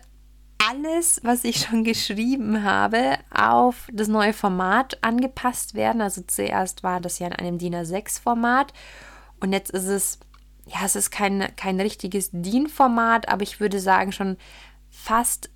alles, 0.58 1.20
was 1.22 1.44
ich 1.44 1.62
schon 1.62 1.84
geschrieben 1.84 2.64
habe, 2.64 3.16
auf 3.34 3.88
das 3.90 4.08
neue 4.08 4.34
Format 4.34 4.98
angepasst 5.02 5.74
werden. 5.74 6.02
Also 6.02 6.22
zuerst 6.26 6.82
war 6.82 7.00
das 7.00 7.18
ja 7.18 7.28
in 7.28 7.32
einem 7.32 7.56
DIN 7.56 7.74
A6-Format 7.74 8.74
und 9.40 9.54
jetzt 9.54 9.70
ist 9.70 9.86
es, 9.86 10.18
ja, 10.66 10.84
es 10.84 10.96
ist 10.96 11.10
kein, 11.10 11.48
kein 11.56 11.80
richtiges 11.80 12.28
DIN-Format, 12.30 13.30
aber 13.30 13.42
ich 13.42 13.58
würde 13.58 13.80
sagen 13.80 14.12
schon 14.12 14.36
fast 14.90 15.48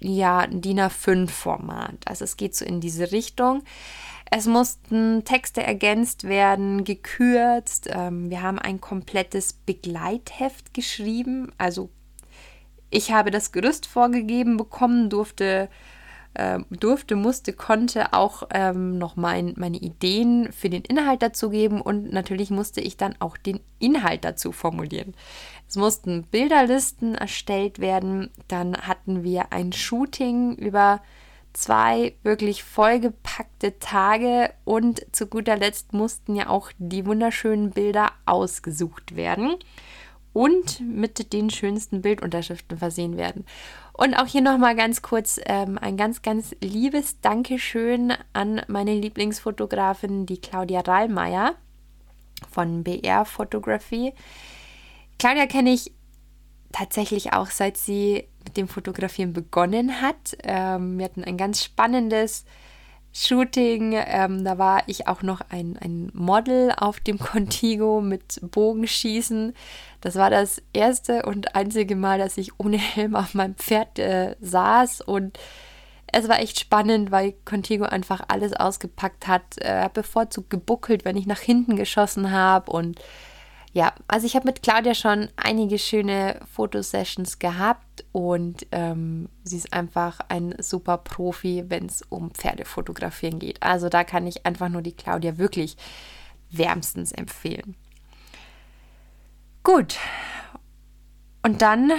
ja 0.00 0.46
DIN 0.46 0.80
A5-Format. 0.80 2.06
Also 2.06 2.24
es 2.24 2.36
geht 2.36 2.54
so 2.54 2.64
in 2.64 2.80
diese 2.80 3.12
Richtung. 3.12 3.62
Es 4.30 4.46
mussten 4.46 5.24
Texte 5.24 5.62
ergänzt 5.62 6.24
werden, 6.24 6.84
gekürzt. 6.84 7.88
Ähm, 7.90 8.30
wir 8.30 8.42
haben 8.42 8.58
ein 8.58 8.80
komplettes 8.80 9.54
Begleitheft 9.54 10.74
geschrieben. 10.74 11.50
Also 11.56 11.88
ich 12.90 13.10
habe 13.12 13.30
das 13.30 13.52
Gerüst 13.52 13.86
vorgegeben 13.86 14.56
bekommen, 14.56 15.08
durfte, 15.08 15.68
äh, 16.34 16.58
durfte 16.70 17.16
musste, 17.16 17.52
konnte 17.52 18.12
auch 18.12 18.44
ähm, 18.52 18.98
noch 18.98 19.16
mein, 19.16 19.54
meine 19.56 19.78
Ideen 19.78 20.52
für 20.52 20.68
den 20.68 20.82
Inhalt 20.82 21.22
dazu 21.22 21.48
geben 21.50 21.80
und 21.80 22.12
natürlich 22.12 22.50
musste 22.50 22.80
ich 22.80 22.96
dann 22.96 23.14
auch 23.20 23.36
den 23.36 23.60
Inhalt 23.78 24.24
dazu 24.24 24.52
formulieren. 24.52 25.14
Es 25.68 25.76
mussten 25.76 26.22
Bilderlisten 26.24 27.14
erstellt 27.14 27.78
werden. 27.78 28.30
Dann 28.48 28.74
hatten 28.74 29.22
wir 29.22 29.52
ein 29.52 29.72
Shooting 29.72 30.54
über 30.54 31.02
zwei 31.52 32.14
wirklich 32.22 32.64
vollgepackte 32.64 33.78
Tage 33.78 34.52
und 34.64 35.04
zu 35.12 35.26
guter 35.26 35.56
Letzt 35.56 35.92
mussten 35.92 36.36
ja 36.36 36.48
auch 36.48 36.70
die 36.78 37.04
wunderschönen 37.04 37.70
Bilder 37.70 38.12
ausgesucht 38.24 39.16
werden 39.16 39.56
und 40.32 40.80
mit 40.80 41.32
den 41.32 41.50
schönsten 41.50 42.00
Bildunterschriften 42.00 42.78
versehen 42.78 43.16
werden. 43.16 43.44
Und 43.92 44.14
auch 44.14 44.26
hier 44.26 44.42
nochmal 44.42 44.76
ganz 44.76 45.02
kurz 45.02 45.40
ähm, 45.46 45.76
ein 45.78 45.96
ganz, 45.96 46.22
ganz 46.22 46.54
liebes 46.62 47.20
Dankeschön 47.20 48.12
an 48.32 48.62
meine 48.68 48.94
Lieblingsfotografin, 48.94 50.26
die 50.26 50.40
Claudia 50.40 50.80
Rallmeier 50.80 51.56
von 52.50 52.84
BR 52.84 53.24
Photography. 53.24 54.14
Claudia 55.18 55.46
kenne 55.46 55.70
ich 55.70 55.92
tatsächlich 56.72 57.32
auch, 57.32 57.48
seit 57.48 57.76
sie 57.76 58.28
mit 58.44 58.56
dem 58.56 58.68
Fotografieren 58.68 59.32
begonnen 59.32 60.00
hat. 60.00 60.36
Ähm, 60.42 60.98
wir 60.98 61.04
hatten 61.04 61.24
ein 61.24 61.36
ganz 61.36 61.64
spannendes 61.64 62.44
Shooting. 63.12 63.94
Ähm, 63.96 64.44
da 64.44 64.58
war 64.58 64.82
ich 64.86 65.08
auch 65.08 65.22
noch 65.22 65.40
ein, 65.48 65.76
ein 65.78 66.10
Model 66.14 66.72
auf 66.76 67.00
dem 67.00 67.18
Contigo 67.18 68.00
mit 68.00 68.40
Bogenschießen. 68.42 69.54
Das 70.00 70.14
war 70.14 70.30
das 70.30 70.62
erste 70.72 71.24
und 71.24 71.54
einzige 71.54 71.96
Mal, 71.96 72.18
dass 72.18 72.38
ich 72.38 72.58
ohne 72.60 72.76
Helm 72.78 73.16
auf 73.16 73.34
meinem 73.34 73.56
Pferd 73.56 73.98
äh, 73.98 74.36
saß 74.40 75.00
und 75.00 75.38
es 76.10 76.26
war 76.26 76.40
echt 76.40 76.58
spannend, 76.58 77.10
weil 77.10 77.34
Contigo 77.44 77.84
einfach 77.84 78.22
alles 78.28 78.54
ausgepackt 78.54 79.26
hat. 79.26 79.58
Äh, 79.58 79.90
bevorzugt 79.92 80.48
gebuckelt, 80.48 81.04
wenn 81.04 81.16
ich 81.16 81.26
nach 81.26 81.40
hinten 81.40 81.76
geschossen 81.76 82.30
habe 82.30 82.72
und 82.72 82.98
ja, 83.78 83.94
also 84.08 84.26
ich 84.26 84.34
habe 84.34 84.48
mit 84.48 84.64
Claudia 84.64 84.92
schon 84.92 85.28
einige 85.36 85.78
schöne 85.78 86.40
Fotosessions 86.52 87.38
gehabt 87.38 88.04
und 88.10 88.66
ähm, 88.72 89.28
sie 89.44 89.56
ist 89.56 89.72
einfach 89.72 90.18
ein 90.28 90.56
super 90.58 90.98
Profi, 90.98 91.62
wenn 91.68 91.86
es 91.86 92.02
um 92.02 92.32
Pferdefotografieren 92.32 93.38
geht. 93.38 93.62
Also 93.62 93.88
da 93.88 94.02
kann 94.02 94.26
ich 94.26 94.44
einfach 94.44 94.68
nur 94.68 94.82
die 94.82 94.96
Claudia 94.96 95.38
wirklich 95.38 95.76
wärmstens 96.50 97.12
empfehlen. 97.12 97.76
Gut, 99.62 99.96
und 101.44 101.62
dann 101.62 101.92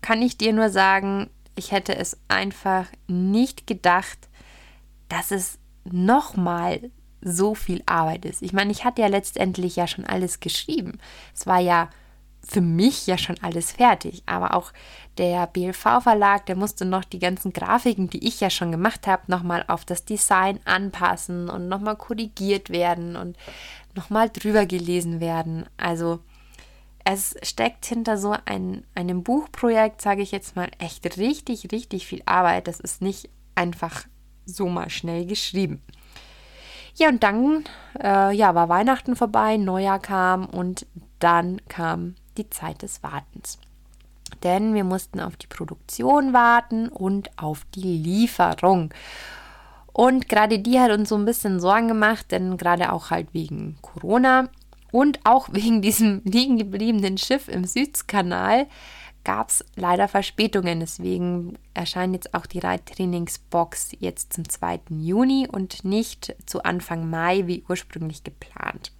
kann 0.00 0.22
ich 0.22 0.38
dir 0.38 0.54
nur 0.54 0.70
sagen, 0.70 1.28
ich 1.56 1.72
hätte 1.72 1.94
es 1.94 2.18
einfach 2.28 2.86
nicht 3.06 3.66
gedacht, 3.66 4.30
dass 5.10 5.30
es 5.30 5.58
nochmal 5.84 6.90
so 7.22 7.54
viel 7.54 7.82
Arbeit 7.86 8.24
ist. 8.24 8.42
Ich 8.42 8.52
meine, 8.52 8.72
ich 8.72 8.84
hatte 8.84 9.02
ja 9.02 9.08
letztendlich 9.08 9.76
ja 9.76 9.86
schon 9.86 10.04
alles 10.04 10.40
geschrieben. 10.40 10.98
Es 11.34 11.46
war 11.46 11.60
ja 11.60 11.88
für 12.44 12.60
mich 12.60 13.06
ja 13.06 13.16
schon 13.16 13.36
alles 13.40 13.72
fertig, 13.72 14.22
aber 14.26 14.54
auch 14.54 14.72
der 15.18 15.46
BLV-Verlag, 15.46 16.46
der 16.46 16.56
musste 16.56 16.84
noch 16.84 17.04
die 17.04 17.20
ganzen 17.20 17.52
Grafiken, 17.52 18.10
die 18.10 18.26
ich 18.26 18.40
ja 18.40 18.50
schon 18.50 18.72
gemacht 18.72 19.06
habe, 19.06 19.22
nochmal 19.28 19.64
auf 19.68 19.84
das 19.84 20.04
Design 20.04 20.58
anpassen 20.64 21.48
und 21.48 21.68
nochmal 21.68 21.96
korrigiert 21.96 22.70
werden 22.70 23.14
und 23.14 23.36
nochmal 23.94 24.28
drüber 24.28 24.66
gelesen 24.66 25.20
werden. 25.20 25.66
Also 25.76 26.18
es 27.04 27.36
steckt 27.42 27.86
hinter 27.86 28.16
so 28.18 28.34
ein, 28.44 28.84
einem 28.94 29.22
Buchprojekt, 29.22 30.00
sage 30.00 30.22
ich 30.22 30.32
jetzt 30.32 30.56
mal, 30.56 30.70
echt 30.78 31.16
richtig, 31.18 31.70
richtig 31.72 32.06
viel 32.06 32.22
Arbeit. 32.26 32.66
Das 32.68 32.80
ist 32.80 33.02
nicht 33.02 33.28
einfach 33.54 34.04
so 34.46 34.68
mal 34.68 34.90
schnell 34.90 35.26
geschrieben. 35.26 35.82
Ja, 36.94 37.08
und 37.08 37.22
dann 37.22 37.64
äh, 38.02 38.34
ja, 38.34 38.54
war 38.54 38.68
Weihnachten 38.68 39.16
vorbei, 39.16 39.56
Neujahr 39.56 39.98
kam 39.98 40.46
und 40.46 40.86
dann 41.18 41.60
kam 41.68 42.14
die 42.36 42.50
Zeit 42.50 42.82
des 42.82 43.02
Wartens. 43.02 43.58
Denn 44.42 44.74
wir 44.74 44.84
mussten 44.84 45.20
auf 45.20 45.36
die 45.36 45.46
Produktion 45.46 46.32
warten 46.32 46.88
und 46.88 47.30
auf 47.38 47.64
die 47.74 47.96
Lieferung. 47.96 48.92
Und 49.92 50.28
gerade 50.28 50.58
die 50.58 50.80
hat 50.80 50.90
uns 50.90 51.10
so 51.10 51.16
ein 51.16 51.24
bisschen 51.24 51.60
Sorgen 51.60 51.88
gemacht, 51.88 52.30
denn 52.30 52.56
gerade 52.56 52.92
auch 52.92 53.10
halt 53.10 53.28
wegen 53.32 53.76
Corona 53.82 54.48
und 54.90 55.20
auch 55.24 55.48
wegen 55.52 55.82
diesem 55.82 56.22
liegen 56.24 56.58
gebliebenen 56.58 57.18
Schiff 57.18 57.48
im 57.48 57.64
Südkanal 57.64 58.66
gab 59.24 59.48
es 59.48 59.64
leider 59.76 60.08
Verspätungen. 60.08 60.80
Deswegen 60.80 61.58
erscheint 61.74 62.14
jetzt 62.14 62.34
auch 62.34 62.46
die 62.46 62.58
Reittrainingsbox 62.58 63.92
jetzt 63.98 64.32
zum 64.32 64.48
2. 64.48 64.80
Juni 64.90 65.48
und 65.50 65.84
nicht 65.84 66.34
zu 66.46 66.62
Anfang 66.62 67.08
Mai 67.08 67.46
wie 67.46 67.64
ursprünglich 67.68 68.24
geplant. 68.24 68.92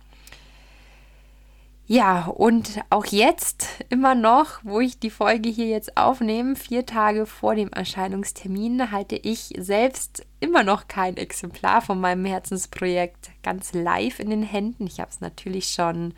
Ja, 1.87 2.26
und 2.26 2.81
auch 2.91 3.05
jetzt 3.07 3.67
immer 3.91 4.14
noch, 4.14 4.61
wo 4.62 4.81
ich 4.81 4.99
die 4.99 5.11
Folge 5.11 5.50
hier 5.50 5.67
jetzt 5.67 5.97
aufnehme, 5.97 6.57
vier 6.57 6.87
Tage 6.87 7.26
vor 7.26 7.55
dem 7.55 7.69
Erscheinungstermin, 7.71 8.93
halte 8.93 9.17
ich 9.17 9.52
selbst 9.59 10.25
immer 10.41 10.62
noch 10.62 10.88
kein 10.88 11.17
Exemplar 11.17 11.83
von 11.83 12.00
meinem 12.00 12.25
Herzensprojekt 12.25 13.31
ganz 13.43 13.75
live 13.75 14.21
in 14.21 14.31
den 14.31 14.43
Händen. 14.43 14.87
Ich 14.87 15.00
habe 15.00 15.11
es 15.11 15.21
natürlich 15.21 15.69
schon 15.69 16.14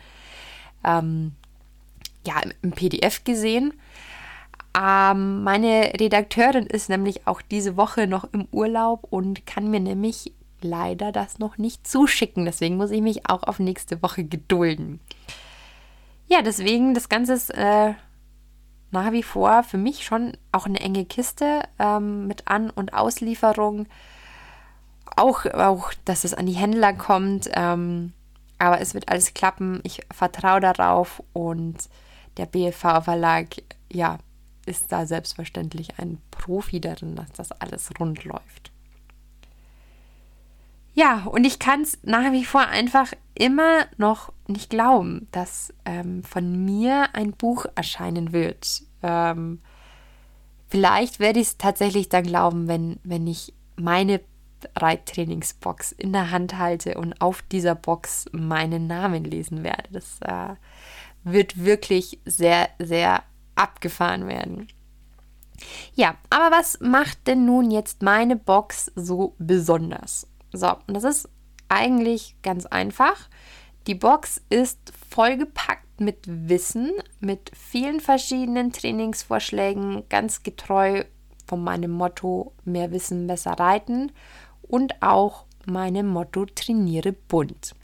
ähm, 0.85 1.33
ja, 2.25 2.41
im 2.61 2.71
PDF 2.71 3.23
gesehen. 3.23 3.73
Ähm, 4.77 5.43
meine 5.43 5.93
Redakteurin 5.99 6.65
ist 6.65 6.89
nämlich 6.89 7.27
auch 7.27 7.41
diese 7.41 7.77
Woche 7.77 8.07
noch 8.07 8.25
im 8.33 8.47
Urlaub 8.51 9.07
und 9.09 9.45
kann 9.45 9.69
mir 9.69 9.79
nämlich 9.79 10.33
leider 10.61 11.11
das 11.11 11.39
noch 11.39 11.57
nicht 11.57 11.87
zuschicken. 11.87 12.45
Deswegen 12.45 12.77
muss 12.77 12.91
ich 12.91 13.01
mich 13.01 13.29
auch 13.29 13.43
auf 13.43 13.59
nächste 13.59 14.01
Woche 14.01 14.25
gedulden. 14.25 14.99
Ja, 16.27 16.41
deswegen, 16.41 16.93
das 16.93 17.07
Ganze 17.07 17.33
ist 17.33 17.51
äh, 17.51 17.93
nach 18.91 19.11
wie 19.11 19.23
vor 19.23 19.63
für 19.63 19.77
mich 19.77 20.03
schon 20.03 20.33
auch 20.51 20.65
eine 20.65 20.79
enge 20.79 21.05
Kiste 21.05 21.61
ähm, 21.79 22.27
mit 22.27 22.47
An- 22.47 22.71
und 22.71 22.93
Auslieferung. 22.93 23.87
Auch, 25.15 25.45
auch, 25.45 25.93
dass 26.03 26.23
es 26.23 26.33
an 26.33 26.47
die 26.47 26.53
Händler 26.53 26.93
kommt. 26.93 27.49
Ähm, 27.53 28.13
aber 28.57 28.81
es 28.81 28.93
wird 28.93 29.09
alles 29.09 29.33
klappen. 29.33 29.79
Ich 29.83 30.01
vertraue 30.11 30.59
darauf 30.59 31.21
und 31.33 31.77
der 32.37 32.45
BFV-Verlag, 32.45 33.55
ja, 33.91 34.17
ist 34.65 34.91
da 34.91 35.05
selbstverständlich 35.05 35.99
ein 35.99 36.19
Profi 36.31 36.81
darin, 36.81 37.15
dass 37.15 37.31
das 37.33 37.51
alles 37.51 37.89
rund 37.99 38.23
läuft. 38.23 38.71
Ja, 40.93 41.25
und 41.25 41.43
ich 41.43 41.59
kann 41.59 41.81
es 41.81 41.99
nach 42.03 42.31
wie 42.31 42.45
vor 42.45 42.67
einfach 42.67 43.11
immer 43.35 43.85
noch 43.97 44.31
nicht 44.47 44.69
glauben, 44.69 45.27
dass 45.31 45.73
ähm, 45.83 46.23
von 46.23 46.63
mir 46.63 47.09
ein 47.13 47.33
Buch 47.33 47.65
erscheinen 47.75 48.31
wird. 48.31 48.83
Ähm, 49.03 49.59
vielleicht 50.69 51.19
werde 51.19 51.41
ich 51.41 51.47
es 51.47 51.57
tatsächlich 51.57 52.07
dann 52.07 52.23
glauben, 52.23 52.69
wenn, 52.69 52.99
wenn 53.03 53.27
ich 53.27 53.53
meine 53.75 54.21
Reittrainingsbox 54.73 55.91
in 55.91 56.13
der 56.13 56.31
Hand 56.31 56.57
halte 56.57 56.97
und 56.97 57.21
auf 57.21 57.41
dieser 57.41 57.75
Box 57.75 58.25
meinen 58.31 58.87
Namen 58.87 59.25
lesen 59.25 59.63
werde. 59.63 59.89
Das 59.91 60.19
äh, 60.21 60.55
wird 61.25 61.65
wirklich 61.65 62.21
sehr, 62.23 62.69
sehr 62.79 63.23
abgefahren 63.55 64.27
werden. 64.27 64.67
Ja, 65.93 66.15
aber 66.29 66.55
was 66.55 66.79
macht 66.79 67.27
denn 67.27 67.45
nun 67.45 67.71
jetzt 67.71 68.01
meine 68.01 68.35
Box 68.35 68.91
so 68.95 69.35
besonders? 69.37 70.27
So, 70.53 70.69
und 70.87 70.93
das 70.93 71.03
ist 71.03 71.29
eigentlich 71.67 72.35
ganz 72.43 72.65
einfach. 72.65 73.29
Die 73.87 73.95
Box 73.95 74.41
ist 74.49 74.93
vollgepackt 75.09 75.99
mit 75.99 76.17
Wissen, 76.25 76.91
mit 77.19 77.51
vielen 77.55 77.99
verschiedenen 77.99 78.71
Trainingsvorschlägen, 78.71 80.03
ganz 80.09 80.43
getreu 80.43 81.05
von 81.47 81.63
meinem 81.63 81.91
Motto 81.91 82.53
mehr 82.65 82.91
Wissen, 82.91 83.27
besser 83.27 83.51
reiten 83.51 84.11
und 84.61 85.01
auch 85.01 85.45
meinem 85.65 86.07
Motto 86.07 86.45
trainiere 86.45 87.13
bunt. 87.13 87.75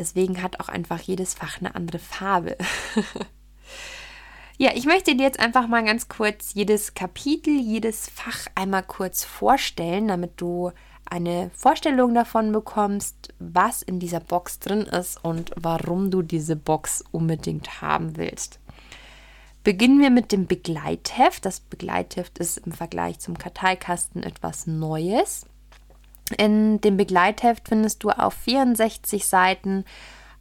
Deswegen 0.00 0.42
hat 0.42 0.60
auch 0.60 0.70
einfach 0.70 0.98
jedes 0.98 1.34
Fach 1.34 1.60
eine 1.60 1.74
andere 1.74 1.98
Farbe. 1.98 2.56
ja, 4.56 4.70
ich 4.74 4.86
möchte 4.86 5.14
dir 5.14 5.24
jetzt 5.24 5.38
einfach 5.38 5.68
mal 5.68 5.84
ganz 5.84 6.08
kurz 6.08 6.54
jedes 6.54 6.94
Kapitel, 6.94 7.52
jedes 7.52 8.08
Fach 8.08 8.46
einmal 8.54 8.82
kurz 8.82 9.24
vorstellen, 9.24 10.08
damit 10.08 10.40
du 10.40 10.72
eine 11.04 11.50
Vorstellung 11.52 12.14
davon 12.14 12.50
bekommst, 12.50 13.34
was 13.38 13.82
in 13.82 14.00
dieser 14.00 14.20
Box 14.20 14.58
drin 14.58 14.86
ist 14.86 15.22
und 15.22 15.50
warum 15.56 16.10
du 16.10 16.22
diese 16.22 16.56
Box 16.56 17.04
unbedingt 17.12 17.82
haben 17.82 18.16
willst. 18.16 18.58
Beginnen 19.64 20.00
wir 20.00 20.08
mit 20.08 20.32
dem 20.32 20.46
Begleitheft. 20.46 21.44
Das 21.44 21.60
Begleitheft 21.60 22.38
ist 22.38 22.56
im 22.56 22.72
Vergleich 22.72 23.18
zum 23.18 23.36
Karteikasten 23.36 24.22
etwas 24.22 24.66
Neues. 24.66 25.44
In 26.38 26.80
dem 26.80 26.96
Begleitheft 26.96 27.68
findest 27.68 28.02
du 28.04 28.10
auf 28.10 28.34
64 28.34 29.26
Seiten 29.26 29.84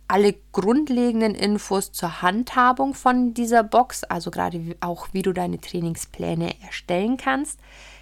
alle 0.07 0.33
grundlegenden 0.51 1.35
Infos 1.35 1.91
zur 1.91 2.21
Handhabung 2.21 2.95
von 2.95 3.33
dieser 3.35 3.63
Box, 3.63 4.03
also 4.03 4.31
gerade 4.31 4.75
auch 4.81 5.09
wie 5.11 5.21
du 5.21 5.33
deine 5.33 5.61
Trainingspläne 5.61 6.59
erstellen 6.61 7.17
kannst. 7.17 7.59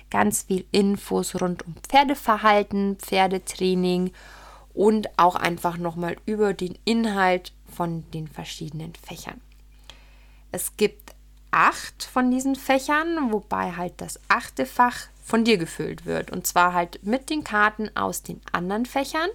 Ganz 0.10 0.44
viel 0.44 0.65
Infos 0.72 1.39
rund 1.41 1.67
um 1.67 1.75
Pferdeverhalten, 1.88 2.96
Pferdetraining 2.98 4.12
und 4.74 5.10
auch 5.17 5.36
einfach 5.36 5.77
nochmal 5.77 6.15
über 6.25 6.53
den 6.53 6.77
Inhalt 6.86 7.51
von 7.65 8.10
den 8.12 8.27
verschiedenen 8.27 8.94
Fächern. 8.96 9.41
Es 10.53 10.77
gibt 10.77 11.13
acht 11.51 12.03
von 12.03 12.31
diesen 12.31 12.55
Fächern, 12.55 13.31
wobei 13.31 13.73
halt 13.73 13.93
das 13.97 14.19
achte 14.27 14.65
Fach 14.65 15.07
von 15.23 15.43
dir 15.43 15.57
gefüllt 15.57 16.05
wird. 16.05 16.31
Und 16.31 16.47
zwar 16.47 16.73
halt 16.73 17.03
mit 17.03 17.29
den 17.29 17.43
Karten 17.43 17.89
aus 17.95 18.23
den 18.23 18.41
anderen 18.51 18.85
Fächern, 18.85 19.29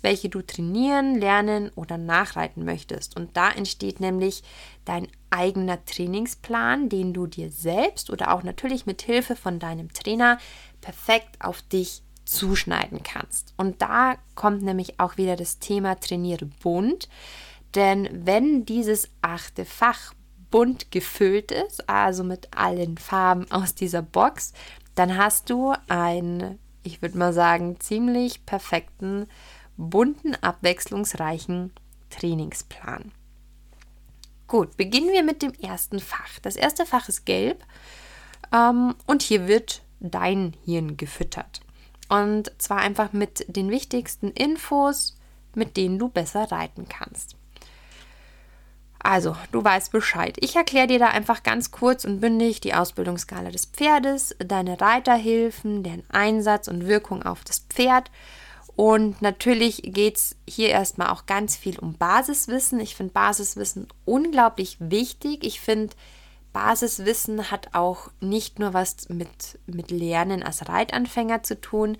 welche 0.00 0.28
du 0.28 0.42
trainieren, 0.42 1.18
lernen 1.18 1.70
oder 1.74 1.98
nachreiten 1.98 2.64
möchtest. 2.64 3.16
Und 3.16 3.36
da 3.36 3.50
entsteht 3.50 4.00
nämlich 4.00 4.42
dein 4.84 5.08
eigener 5.30 5.84
Trainingsplan, 5.84 6.88
den 6.88 7.12
du 7.12 7.26
dir 7.26 7.50
selbst 7.50 8.10
oder 8.10 8.34
auch 8.34 8.42
natürlich 8.42 8.86
mit 8.86 9.02
Hilfe 9.02 9.34
von 9.34 9.58
deinem 9.58 9.92
Trainer 9.92 10.38
perfekt 10.80 11.40
auf 11.40 11.62
dich 11.62 12.02
zuschneiden 12.24 13.02
kannst. 13.02 13.54
Und 13.56 13.82
da 13.82 14.16
kommt 14.34 14.62
nämlich 14.62 15.00
auch 15.00 15.16
wieder 15.16 15.36
das 15.36 15.58
Thema 15.58 15.98
Trainiere 15.98 16.46
bunt. 16.62 17.08
Denn 17.74 18.08
wenn 18.12 18.64
dieses 18.64 19.08
achte 19.20 19.64
Fach 19.64 20.14
bunt 20.54 20.92
gefüllt 20.92 21.50
ist, 21.50 21.88
also 21.88 22.22
mit 22.22 22.56
allen 22.56 22.96
Farben 22.96 23.50
aus 23.50 23.74
dieser 23.74 24.02
Box, 24.02 24.52
dann 24.94 25.16
hast 25.16 25.50
du 25.50 25.74
einen, 25.88 26.60
ich 26.84 27.02
würde 27.02 27.18
mal 27.18 27.32
sagen, 27.32 27.80
ziemlich 27.80 28.46
perfekten, 28.46 29.26
bunten, 29.76 30.36
abwechslungsreichen 30.36 31.72
Trainingsplan. 32.08 33.10
Gut, 34.46 34.76
beginnen 34.76 35.10
wir 35.10 35.24
mit 35.24 35.42
dem 35.42 35.54
ersten 35.54 35.98
Fach. 35.98 36.38
Das 36.42 36.54
erste 36.54 36.86
Fach 36.86 37.08
ist 37.08 37.26
gelb 37.26 37.64
ähm, 38.52 38.94
und 39.08 39.22
hier 39.22 39.48
wird 39.48 39.82
dein 39.98 40.54
Hirn 40.64 40.96
gefüttert. 40.96 41.62
Und 42.08 42.52
zwar 42.58 42.78
einfach 42.78 43.12
mit 43.12 43.44
den 43.48 43.70
wichtigsten 43.70 44.30
Infos, 44.30 45.18
mit 45.56 45.76
denen 45.76 45.98
du 45.98 46.08
besser 46.08 46.52
reiten 46.52 46.88
kannst. 46.88 47.34
Also, 49.04 49.36
du 49.52 49.62
weißt 49.62 49.92
Bescheid. 49.92 50.38
Ich 50.40 50.56
erkläre 50.56 50.86
dir 50.86 50.98
da 50.98 51.08
einfach 51.08 51.42
ganz 51.42 51.70
kurz 51.70 52.06
und 52.06 52.20
bündig 52.20 52.62
die 52.62 52.72
Ausbildungsskala 52.72 53.50
des 53.50 53.66
Pferdes, 53.66 54.34
deine 54.38 54.80
Reiterhilfen, 54.80 55.82
deren 55.82 56.04
Einsatz 56.08 56.68
und 56.68 56.86
Wirkung 56.86 57.22
auf 57.22 57.44
das 57.44 57.58
Pferd. 57.58 58.10
Und 58.76 59.20
natürlich 59.20 59.82
geht 59.84 60.16
es 60.16 60.36
hier 60.48 60.70
erstmal 60.70 61.10
auch 61.10 61.26
ganz 61.26 61.54
viel 61.54 61.78
um 61.78 61.98
Basiswissen. 61.98 62.80
Ich 62.80 62.96
finde 62.96 63.12
Basiswissen 63.12 63.88
unglaublich 64.06 64.78
wichtig. 64.80 65.44
Ich 65.44 65.60
finde, 65.60 65.94
Basiswissen 66.54 67.50
hat 67.50 67.74
auch 67.74 68.10
nicht 68.20 68.58
nur 68.58 68.72
was 68.72 69.10
mit, 69.10 69.58
mit 69.66 69.90
Lernen 69.90 70.42
als 70.42 70.66
Reitanfänger 70.66 71.42
zu 71.42 71.60
tun, 71.60 71.98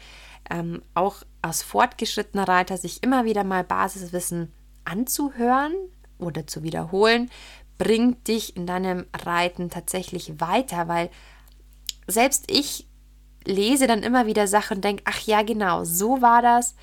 ähm, 0.49 0.81
auch 0.95 1.17
als 1.43 1.63
fortgeschrittener 1.63 2.49
Reiter 2.49 2.79
sich 2.79 3.03
immer 3.03 3.27
wieder 3.27 3.45
mal 3.45 3.63
Basiswissen 3.63 4.51
anzuhören, 4.87 5.75
oder 6.19 6.47
zu 6.47 6.63
wiederholen, 6.63 7.31
bringt 7.79 8.29
dich 8.29 8.57
in 8.57 8.67
deinem 8.67 9.07
Reiten 9.15 9.71
tatsächlich 9.71 10.41
weiter, 10.41 10.89
weil 10.89 11.11
selbst 12.07 12.51
ich 12.51 12.87
lese 13.47 13.87
dann 13.87 14.03
immer 14.03 14.27
wieder 14.27 14.47
Sachen 14.47 14.77
und 14.79 14.85
denke, 14.85 15.03
ach 15.07 15.21
ja, 15.21 15.43
genau, 15.43 15.85
so 15.85 16.23
war 16.23 16.43
das. 16.43 16.75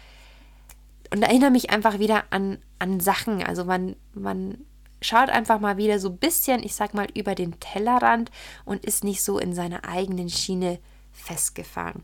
Und 1.14 1.24
erinnere 1.24 1.52
mich 1.52 1.70
einfach 1.70 2.00
wieder 2.00 2.26
an, 2.30 2.60
an 2.80 3.00
Sachen. 3.00 3.44
Also 3.44 3.66
man, 3.66 3.96
man 4.14 4.66
schaut 5.02 5.30
einfach 5.30 5.60
mal 5.60 5.78
wieder 5.78 6.00
so 6.00 6.10
ein 6.10 6.18
bisschen, 6.18 6.64
ich 6.64 6.76
sag 6.76 6.94
mal, 6.94 7.08
über 7.16 7.36
den 7.36 7.60
Tellerrand 7.60 8.32
und 8.66 8.86
ist 8.86 9.04
nicht 9.04 9.24
so 9.24 9.40
in 9.40 9.54
seiner 9.54 9.86
eigenen 9.86 10.30
Schiene 10.30 10.80
festgefahren. 11.12 12.04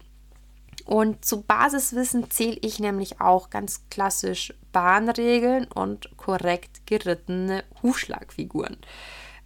Und 0.87 1.25
zu 1.25 1.41
Basiswissen 1.41 2.31
zähle 2.31 2.57
ich 2.61 2.79
nämlich 2.79 3.19
auch 3.19 3.49
ganz 3.49 3.89
klassisch 3.89 4.53
Bahnregeln 4.71 5.65
und 5.65 6.15
korrekt 6.15 6.87
gerittene 6.87 7.65
Hufschlagfiguren. 7.83 8.77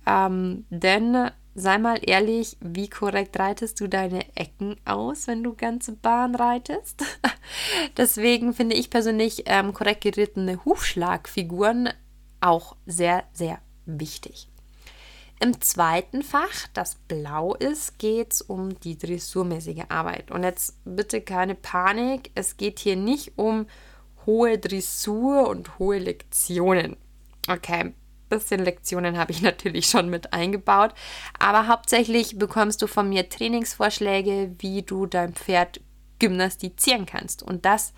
Ähm, 0.05 0.65
denn 0.69 1.31
sei 1.55 1.79
mal 1.79 1.99
ehrlich, 2.03 2.57
wie 2.59 2.89
korrekt 2.89 3.39
reitest 3.39 3.79
du 3.79 3.87
deine 3.87 4.23
Ecken 4.35 4.75
aus, 4.85 5.25
wenn 5.25 5.41
du 5.41 5.55
ganze 5.55 5.93
Bahn 5.93 6.35
reitest? 6.35 7.03
Deswegen 7.97 8.53
finde 8.53 8.75
ich 8.75 8.91
persönlich 8.91 9.45
ähm, 9.47 9.73
korrekt 9.73 10.01
gerittene 10.01 10.63
Hufschlagfiguren 10.63 11.89
auch 12.39 12.75
sehr, 12.85 13.23
sehr 13.33 13.57
wichtig. 13.87 14.50
Im 15.43 15.59
zweiten 15.59 16.21
Fach, 16.21 16.67
das 16.75 16.93
blau 17.07 17.55
ist, 17.55 17.97
geht 17.97 18.31
es 18.33 18.41
um 18.43 18.79
die 18.81 18.95
dressurmäßige 18.95 19.85
Arbeit. 19.89 20.29
Und 20.29 20.43
jetzt 20.43 20.75
bitte 20.85 21.19
keine 21.19 21.55
Panik, 21.55 22.29
es 22.35 22.57
geht 22.57 22.77
hier 22.77 22.95
nicht 22.95 23.39
um 23.39 23.65
hohe 24.27 24.59
Dressur 24.59 25.49
und 25.49 25.79
hohe 25.79 25.97
Lektionen. 25.97 26.95
Okay, 27.49 27.95
bisschen 28.29 28.63
Lektionen 28.63 29.17
habe 29.17 29.31
ich 29.31 29.41
natürlich 29.41 29.87
schon 29.87 30.11
mit 30.11 30.31
eingebaut, 30.31 30.93
aber 31.39 31.67
hauptsächlich 31.67 32.37
bekommst 32.37 32.83
du 32.83 32.85
von 32.85 33.09
mir 33.09 33.27
Trainingsvorschläge, 33.27 34.53
wie 34.59 34.83
du 34.83 35.07
dein 35.07 35.33
Pferd 35.33 35.81
gymnastizieren 36.19 37.07
kannst. 37.07 37.41
Und 37.41 37.65
das 37.65 37.93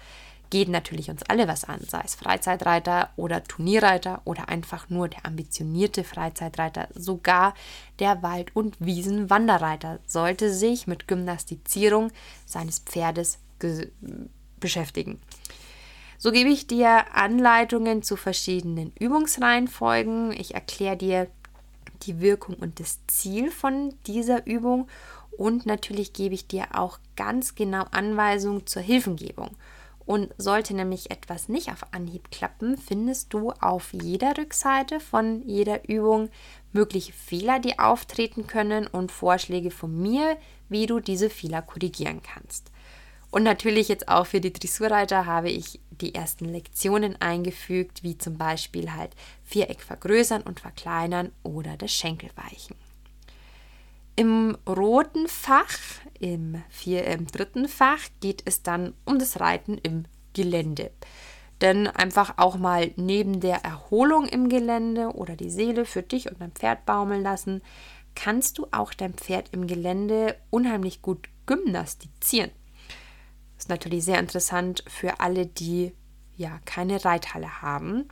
geht 0.53 0.69
natürlich 0.69 1.09
uns 1.09 1.23
alle 1.23 1.47
was 1.47 1.63
an, 1.63 1.79
sei 1.89 2.01
es 2.05 2.13
Freizeitreiter 2.13 3.09
oder 3.15 3.43
Turnierreiter 3.43 4.21
oder 4.23 4.49
einfach 4.49 4.87
nur 4.87 5.07
der 5.07 5.25
ambitionierte 5.25 6.03
Freizeitreiter. 6.03 6.89
Sogar 6.93 7.55
der 7.97 8.21
Wald- 8.21 8.55
und 8.55 8.75
Wiesenwanderreiter 8.79 9.97
sollte 10.05 10.53
sich 10.53 10.85
mit 10.85 11.07
Gymnastizierung 11.07 12.11
seines 12.45 12.77
Pferdes 12.77 13.39
beschäftigen. 14.59 15.19
So 16.19 16.31
gebe 16.31 16.51
ich 16.51 16.67
dir 16.67 17.15
Anleitungen 17.15 18.03
zu 18.03 18.15
verschiedenen 18.15 18.93
Übungsreihenfolgen. 18.99 20.33
Ich 20.33 20.53
erkläre 20.53 20.97
dir 20.97 21.27
die 22.03 22.21
Wirkung 22.21 22.57
und 22.57 22.79
das 22.79 22.99
Ziel 23.07 23.49
von 23.49 23.95
dieser 24.05 24.45
Übung 24.45 24.87
und 25.35 25.65
natürlich 25.65 26.13
gebe 26.13 26.35
ich 26.35 26.45
dir 26.45 26.79
auch 26.79 26.99
ganz 27.15 27.55
genau 27.55 27.85
Anweisungen 27.89 28.67
zur 28.67 28.83
Hilfengebung. 28.83 29.49
Und 30.05 30.33
sollte 30.37 30.75
nämlich 30.75 31.11
etwas 31.11 31.47
nicht 31.47 31.69
auf 31.69 31.85
Anhieb 31.93 32.29
klappen, 32.29 32.77
findest 32.77 33.33
du 33.33 33.51
auf 33.51 33.93
jeder 33.93 34.37
Rückseite 34.37 34.99
von 34.99 35.41
jeder 35.47 35.87
Übung 35.87 36.29
mögliche 36.73 37.13
Fehler, 37.13 37.59
die 37.59 37.79
auftreten 37.79 38.47
können 38.47 38.87
und 38.87 39.11
Vorschläge 39.11 39.71
von 39.71 40.01
mir, 40.01 40.37
wie 40.67 40.87
du 40.87 40.99
diese 40.99 41.29
Fehler 41.29 41.61
korrigieren 41.61 42.21
kannst. 42.21 42.71
Und 43.31 43.43
natürlich 43.43 43.87
jetzt 43.87 44.09
auch 44.09 44.27
für 44.27 44.41
die 44.41 44.53
Dressurreiter 44.53 45.25
habe 45.25 45.49
ich 45.49 45.79
die 45.89 46.13
ersten 46.13 46.45
Lektionen 46.45 47.19
eingefügt, 47.19 48.03
wie 48.03 48.17
zum 48.17 48.37
Beispiel 48.37 48.93
halt 48.93 49.11
Viereck 49.43 49.81
vergrößern 49.81 50.43
und 50.43 50.59
verkleinern 50.59 51.31
oder 51.41 51.75
das 51.77 51.91
Schenkel 51.91 52.29
weichen. 52.35 52.75
Im 54.15 54.57
roten 54.67 55.27
Fach, 55.27 55.77
im, 56.19 56.61
vier, 56.69 57.05
im 57.05 57.25
dritten 57.27 57.67
Fach, 57.67 57.99
geht 58.21 58.43
es 58.45 58.61
dann 58.61 58.93
um 59.05 59.17
das 59.17 59.39
Reiten 59.39 59.77
im 59.79 60.05
Gelände. 60.33 60.91
Denn 61.61 61.87
einfach 61.87 62.35
auch 62.37 62.55
mal 62.55 62.91
neben 62.95 63.39
der 63.39 63.63
Erholung 63.63 64.27
im 64.27 64.49
Gelände 64.49 65.13
oder 65.13 65.35
die 65.35 65.49
Seele 65.49 65.85
für 65.85 66.03
dich 66.03 66.29
und 66.29 66.41
dein 66.41 66.51
Pferd 66.51 66.85
baumeln 66.85 67.23
lassen, 67.23 67.61
kannst 68.15 68.57
du 68.57 68.67
auch 68.71 68.93
dein 68.93 69.13
Pferd 69.13 69.49
im 69.51 69.65
Gelände 69.65 70.35
unheimlich 70.49 71.01
gut 71.01 71.29
gymnastizieren. 71.45 72.51
Das 73.55 73.65
ist 73.65 73.69
natürlich 73.69 74.03
sehr 74.03 74.19
interessant 74.19 74.83
für 74.87 75.19
alle, 75.19 75.45
die 75.45 75.93
ja 76.35 76.59
keine 76.65 77.03
Reithalle 77.03 77.61
haben, 77.61 78.09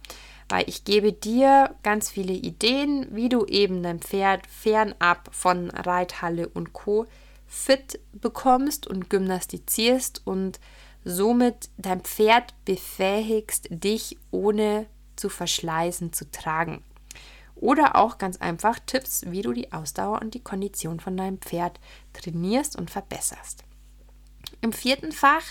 weil 0.52 0.68
ich 0.68 0.84
gebe 0.84 1.14
dir 1.14 1.74
ganz 1.82 2.10
viele 2.10 2.34
Ideen, 2.34 3.08
wie 3.16 3.30
du 3.30 3.46
eben 3.46 3.82
dein 3.84 4.02
Pferd 4.02 4.46
fernab 4.48 5.30
von 5.32 5.70
Reithalle 5.70 6.50
und 6.50 6.74
Co 6.74 7.06
fit 7.48 8.02
bekommst 8.12 8.86
und 8.86 9.10
gymnastizierst 9.10 10.22
und 10.26 10.60
somit 11.06 11.70
dein 11.78 12.02
Pferd 12.02 12.54
befähigst, 12.66 13.68
dich 13.70 14.18
ohne 14.30 14.88
zu 15.16 15.30
verschleißen 15.30 16.12
zu 16.12 16.30
tragen. 16.30 16.84
Oder 17.56 17.96
auch 17.96 18.18
ganz 18.18 18.36
einfach 18.38 18.78
Tipps, 18.86 19.24
wie 19.28 19.44
du 19.44 19.54
die 19.54 19.72
Ausdauer 19.72 20.22
und 20.22 20.34
die 20.34 20.44
Kondition 20.44 21.00
von 21.00 21.16
deinem 21.16 21.40
Pferd 21.40 21.80
trainierst 22.12 22.76
und 22.76 22.92
verbesserst. 22.92 23.64
Im 24.60 24.74
vierten 24.74 25.14
Fach 25.14 25.44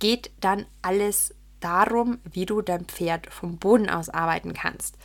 geht 0.00 0.32
dann 0.40 0.66
alles 0.82 1.34
darum, 1.64 2.18
wie 2.30 2.46
du 2.46 2.60
dein 2.60 2.84
Pferd 2.84 3.32
vom 3.32 3.56
Boden 3.56 3.88
aus 3.88 4.10
arbeiten 4.10 4.52
kannst. 4.52 4.96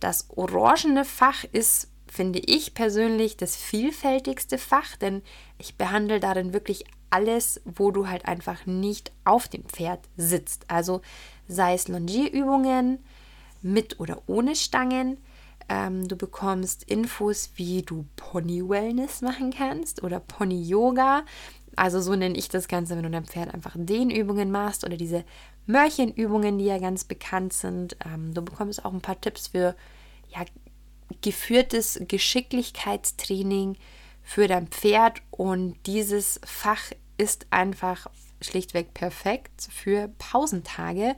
Das 0.00 0.28
orangene 0.30 1.04
Fach 1.04 1.44
ist, 1.52 1.88
finde 2.06 2.38
ich 2.38 2.74
persönlich, 2.74 3.36
das 3.36 3.56
vielfältigste 3.56 4.58
Fach, 4.58 4.96
denn 4.96 5.22
ich 5.58 5.76
behandle 5.76 6.20
darin 6.20 6.52
wirklich 6.52 6.84
alles, 7.10 7.60
wo 7.64 7.90
du 7.90 8.08
halt 8.08 8.26
einfach 8.26 8.66
nicht 8.66 9.12
auf 9.24 9.48
dem 9.48 9.64
Pferd 9.64 10.00
sitzt. 10.16 10.64
Also 10.68 11.00
sei 11.48 11.74
es 11.74 11.88
Longierübungen 11.88 12.98
mit 13.62 14.00
oder 14.00 14.22
ohne 14.26 14.56
Stangen. 14.56 15.18
Ähm, 15.68 16.06
du 16.08 16.16
bekommst 16.16 16.84
Infos, 16.84 17.52
wie 17.56 17.82
du 17.82 18.04
Pony 18.16 18.68
Wellness 18.68 19.22
machen 19.22 19.52
kannst 19.56 20.02
oder 20.02 20.20
Pony 20.20 20.62
Yoga. 20.62 21.24
Also 21.76 22.00
so 22.00 22.14
nenne 22.14 22.36
ich 22.36 22.48
das 22.48 22.68
Ganze, 22.68 22.96
wenn 22.96 23.04
du 23.04 23.10
deinem 23.10 23.24
Pferd 23.24 23.52
einfach 23.52 23.74
Dehnübungen 23.76 24.50
machst 24.50 24.84
oder 24.84 24.96
diese 24.96 25.24
Mörchenübungen, 25.66 26.58
die 26.58 26.66
ja 26.66 26.78
ganz 26.78 27.04
bekannt 27.04 27.52
sind. 27.52 27.96
Ähm, 28.04 28.34
du 28.34 28.42
bekommst 28.42 28.84
auch 28.84 28.92
ein 28.92 29.00
paar 29.00 29.20
Tipps 29.20 29.48
für 29.48 29.74
ja, 30.34 30.44
geführtes 31.22 32.00
Geschicklichkeitstraining 32.06 33.76
für 34.22 34.48
dein 34.48 34.68
Pferd 34.68 35.20
und 35.30 35.76
dieses 35.86 36.40
Fach 36.44 36.90
ist 37.18 37.46
einfach 37.50 38.06
schlichtweg 38.40 38.94
perfekt 38.94 39.68
für 39.70 40.08
Pausentage 40.18 41.14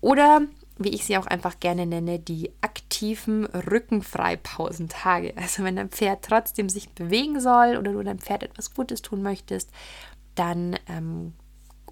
oder 0.00 0.42
wie 0.78 0.90
ich 0.90 1.04
sie 1.04 1.16
auch 1.16 1.26
einfach 1.26 1.60
gerne 1.60 1.86
nenne, 1.86 2.18
die 2.18 2.50
aktiven 2.60 3.44
Rückenfreipausentage. 3.46 5.34
Also 5.36 5.64
wenn 5.64 5.76
dein 5.76 5.90
Pferd 5.90 6.24
trotzdem 6.24 6.68
sich 6.68 6.90
bewegen 6.90 7.40
soll 7.40 7.76
oder 7.76 7.92
du 7.92 8.02
deinem 8.02 8.18
Pferd 8.18 8.42
etwas 8.42 8.74
Gutes 8.74 9.02
tun 9.02 9.22
möchtest, 9.22 9.70
dann 10.34 10.78
ähm, 10.88 11.34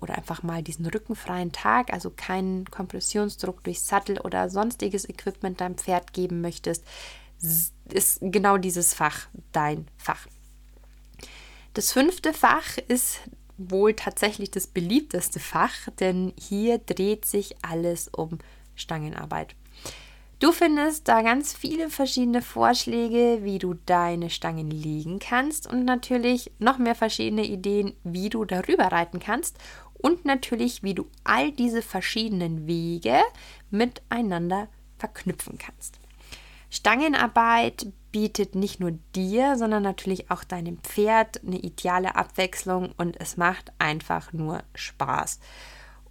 oder 0.00 0.16
einfach 0.16 0.42
mal 0.42 0.62
diesen 0.62 0.86
rückenfreien 0.86 1.52
Tag, 1.52 1.92
also 1.92 2.10
keinen 2.10 2.64
Kompressionsdruck 2.66 3.64
durch 3.64 3.82
Sattel 3.82 4.20
oder 4.20 4.48
sonstiges 4.48 5.08
Equipment 5.08 5.60
deinem 5.60 5.76
Pferd 5.76 6.12
geben 6.12 6.40
möchtest, 6.40 6.84
ist 7.88 8.18
genau 8.20 8.58
dieses 8.58 8.94
Fach 8.94 9.28
dein 9.52 9.86
Fach. 9.96 10.26
Das 11.74 11.92
fünfte 11.92 12.32
Fach 12.32 12.78
ist 12.88 13.20
wohl 13.56 13.94
tatsächlich 13.94 14.50
das 14.50 14.66
beliebteste 14.66 15.38
Fach, 15.38 15.88
denn 16.00 16.32
hier 16.38 16.78
dreht 16.78 17.24
sich 17.24 17.56
alles 17.62 18.08
um 18.08 18.38
Stangenarbeit. 18.74 19.54
Du 20.40 20.52
findest 20.52 21.06
da 21.06 21.20
ganz 21.20 21.52
viele 21.52 21.90
verschiedene 21.90 22.40
Vorschläge, 22.40 23.40
wie 23.42 23.58
du 23.58 23.74
deine 23.74 24.30
Stangen 24.30 24.70
legen 24.70 25.18
kannst 25.18 25.70
und 25.70 25.84
natürlich 25.84 26.50
noch 26.58 26.78
mehr 26.78 26.94
verschiedene 26.94 27.44
Ideen, 27.44 27.92
wie 28.04 28.30
du 28.30 28.46
darüber 28.46 28.84
reiten 28.84 29.20
kannst 29.20 29.58
und 30.02 30.24
natürlich, 30.24 30.82
wie 30.82 30.94
du 30.94 31.06
all 31.24 31.52
diese 31.52 31.82
verschiedenen 31.82 32.66
Wege 32.66 33.20
miteinander 33.70 34.68
verknüpfen 34.98 35.58
kannst. 35.58 35.98
Stangenarbeit 36.70 37.86
bietet 38.12 38.54
nicht 38.54 38.80
nur 38.80 38.92
dir, 39.14 39.56
sondern 39.56 39.82
natürlich 39.82 40.30
auch 40.30 40.44
deinem 40.44 40.78
Pferd 40.78 41.44
eine 41.44 41.58
ideale 41.58 42.16
Abwechslung 42.16 42.92
und 42.96 43.20
es 43.20 43.36
macht 43.36 43.72
einfach 43.78 44.32
nur 44.32 44.62
Spaß. 44.74 45.40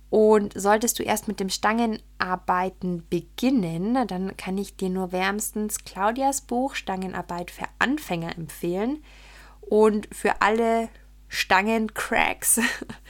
Und 0.10 0.60
solltest 0.60 0.97
du 0.97 1.04
erst 1.04 1.28
mit 1.28 1.39
dem 1.39 1.49
Stangenarbeiten 1.49 3.08
beginnen, 3.10 4.08
dann 4.08 4.36
kann 4.38 4.58
ich 4.58 4.75
dir 4.75 4.89
nur 4.89 5.12
wärmstens 5.12 5.84
Claudias 5.86 6.41
Buch 6.41 6.73
Stangenarbeit 6.73 7.52
für 7.52 7.65
Anfänger 7.78 8.36
empfehlen. 8.36 9.04
Und 9.62 10.08
für 10.12 10.41
alle 10.41 10.89
Stangencracks, 11.30 12.60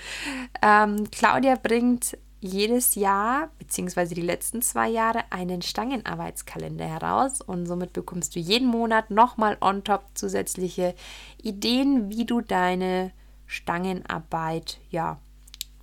ähm, 0.61 1.09
Claudia 1.09 1.55
bringt 1.55 2.17
jedes 2.41 2.95
Jahr, 2.95 3.49
beziehungsweise 3.59 4.15
die 4.15 4.21
letzten 4.21 4.61
zwei 4.61 4.87
Jahre, 4.89 5.23
einen 5.29 5.61
Stangenarbeitskalender 5.61 6.85
heraus 6.85 7.41
und 7.41 7.65
somit 7.65 7.93
bekommst 7.93 8.35
du 8.35 8.39
jeden 8.39 8.67
Monat 8.67 9.09
nochmal 9.09 9.57
on 9.59 9.83
top 9.83 10.05
zusätzliche 10.13 10.95
Ideen, 11.41 12.09
wie 12.09 12.25
du 12.25 12.41
deine 12.41 13.11
Stangenarbeit 13.45 14.79
ja 14.89 15.19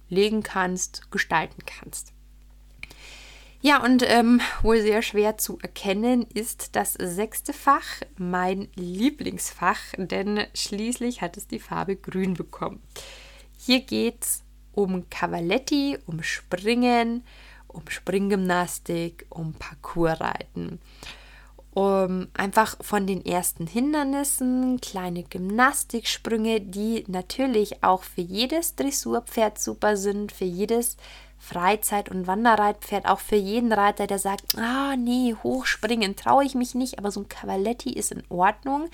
legen 0.08 0.42
kannst, 0.42 1.10
gestalten 1.10 1.62
kannst. 1.66 2.12
Ja, 3.62 3.82
und 3.82 4.04
ähm, 4.06 4.40
wohl 4.62 4.80
sehr 4.80 5.02
schwer 5.02 5.38
zu 5.38 5.58
erkennen 5.60 6.26
ist 6.34 6.76
das 6.76 6.94
sechste 6.94 7.52
Fach 7.52 7.86
mein 8.16 8.68
Lieblingsfach, 8.74 9.78
denn 9.96 10.46
schließlich 10.54 11.22
hat 11.22 11.36
es 11.36 11.48
die 11.48 11.58
Farbe 11.58 11.96
Grün 11.96 12.34
bekommen. 12.34 12.82
Hier 13.58 13.80
geht 13.80 14.22
es 14.22 14.44
um 14.72 15.08
Cavaletti, 15.08 15.98
um 16.06 16.22
Springen, 16.22 17.24
um 17.66 17.82
Springgymnastik, 17.88 19.26
um 19.30 19.54
Parcoursreiten. 19.54 20.78
Um 21.72 22.28
einfach 22.32 22.76
von 22.80 23.06
den 23.06 23.24
ersten 23.24 23.66
Hindernissen, 23.66 24.80
kleine 24.80 25.24
Gymnastiksprünge, 25.24 26.62
die 26.62 27.04
natürlich 27.06 27.82
auch 27.82 28.02
für 28.02 28.22
jedes 28.22 28.76
Dressurpferd 28.76 29.58
super 29.58 29.96
sind, 29.96 30.32
für 30.32 30.46
jedes 30.46 30.96
Freizeit- 31.38 32.10
und 32.10 32.26
Wanderreitpferd, 32.26 33.06
auch 33.06 33.20
für 33.20 33.36
jeden 33.36 33.72
Reiter, 33.72 34.06
der 34.06 34.18
sagt, 34.18 34.56
ah 34.58 34.96
nee, 34.96 35.34
hochspringen 35.42 36.16
traue 36.16 36.44
ich 36.44 36.54
mich 36.54 36.74
nicht, 36.74 36.98
aber 36.98 37.10
so 37.10 37.20
ein 37.20 37.28
Cavaletti 37.28 37.92
ist 37.92 38.12
in 38.12 38.22
Ordnung. 38.28 38.88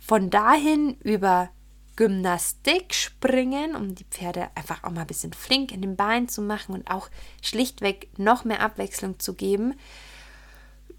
Von 0.00 0.30
dahin 0.30 0.96
über 1.00 1.50
Gymnastik 1.96 2.94
springen, 2.94 3.74
um 3.74 3.94
die 3.94 4.04
Pferde 4.04 4.48
einfach 4.54 4.84
auch 4.84 4.90
mal 4.90 5.00
ein 5.02 5.06
bisschen 5.06 5.32
flink 5.32 5.72
in 5.72 5.80
den 5.80 5.96
Beinen 5.96 6.28
zu 6.28 6.42
machen 6.42 6.74
und 6.74 6.90
auch 6.90 7.08
schlichtweg 7.42 8.10
noch 8.18 8.44
mehr 8.44 8.60
Abwechslung 8.60 9.18
zu 9.18 9.34
geben. 9.34 9.74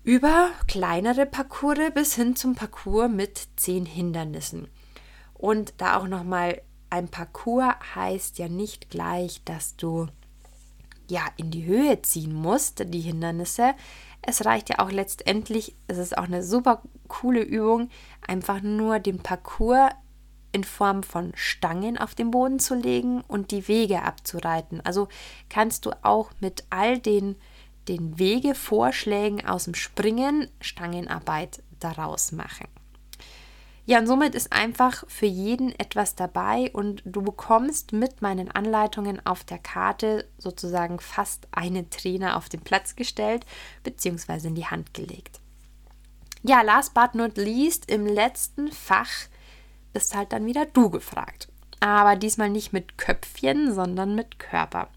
Über 0.03 0.49
kleinere 0.67 1.25
Parcours 1.25 1.91
bis 1.93 2.15
hin 2.15 2.35
zum 2.35 2.55
Parcours 2.55 3.09
mit 3.09 3.47
zehn 3.57 3.85
Hindernissen. 3.85 4.67
Und 5.33 5.75
da 5.77 5.97
auch 5.97 6.07
nochmal 6.07 6.61
ein 6.89 7.09
Parcours 7.09 7.75
heißt 7.95 8.39
ja 8.39 8.47
nicht 8.47 8.89
gleich, 8.89 9.43
dass 9.43 9.75
du 9.75 10.07
ja 11.09 11.25
in 11.37 11.51
die 11.51 11.65
Höhe 11.65 12.01
ziehen 12.01 12.33
musst, 12.33 12.83
die 12.93 13.01
Hindernisse. 13.01 13.73
Es 14.21 14.45
reicht 14.45 14.69
ja 14.69 14.79
auch 14.79 14.91
letztendlich, 14.91 15.75
es 15.87 15.97
ist 15.97 16.17
auch 16.17 16.25
eine 16.25 16.43
super 16.43 16.81
coole 17.07 17.41
Übung, 17.41 17.89
einfach 18.25 18.61
nur 18.61 18.99
den 18.99 19.19
Parcours 19.19 19.91
in 20.51 20.63
Form 20.63 21.03
von 21.03 21.33
Stangen 21.35 21.97
auf 21.97 22.15
den 22.15 22.31
Boden 22.31 22.59
zu 22.59 22.75
legen 22.75 23.21
und 23.27 23.51
die 23.51 23.67
Wege 23.67 24.03
abzureiten. 24.03 24.81
Also 24.83 25.07
kannst 25.49 25.85
du 25.85 25.91
auch 26.03 26.31
mit 26.39 26.63
all 26.69 26.97
den, 26.99 27.35
den 27.87 28.17
Wegevorschlägen 28.17 29.45
aus 29.45 29.65
dem 29.65 29.75
Springen 29.75 30.49
Stangenarbeit 30.61 31.61
daraus 31.79 32.31
machen. 32.31 32.67
Ja, 33.87 33.99
und 33.99 34.07
somit 34.07 34.35
ist 34.35 34.51
einfach 34.51 35.05
für 35.07 35.27
jeden 35.27 35.71
etwas 35.79 36.13
dabei 36.13 36.69
und 36.73 37.01
du 37.05 37.21
bekommst 37.21 37.93
mit 37.93 38.21
meinen 38.21 38.51
Anleitungen 38.51 39.25
auf 39.25 39.45
der 39.45 39.59
Karte 39.59 40.27
sozusagen 40.37 40.99
fast 40.99 41.47
einen 41.51 41.89
Trainer 41.89 42.35
auf 42.35 42.49
den 42.49 42.59
Platz 42.59 42.97
gestellt 42.97 43.45
bzw. 43.83 44.49
in 44.49 44.55
die 44.55 44.65
Hand 44.65 44.93
gelegt. 44.93 45.39
Ja, 46.43 46.63
last 46.63 46.93
but 46.95 47.15
not 47.15 47.37
least, 47.37 47.89
im 47.89 48.05
letzten 48.05 48.73
Fach 48.73 49.09
bist 49.93 50.13
halt 50.13 50.33
dann 50.33 50.45
wieder 50.45 50.65
du 50.65 50.89
gefragt. 50.89 51.47
Aber 51.79 52.17
diesmal 52.17 52.49
nicht 52.49 52.73
mit 52.73 52.97
Köpfchen, 52.97 53.73
sondern 53.73 54.15
mit 54.15 54.37
Körper. 54.37 54.89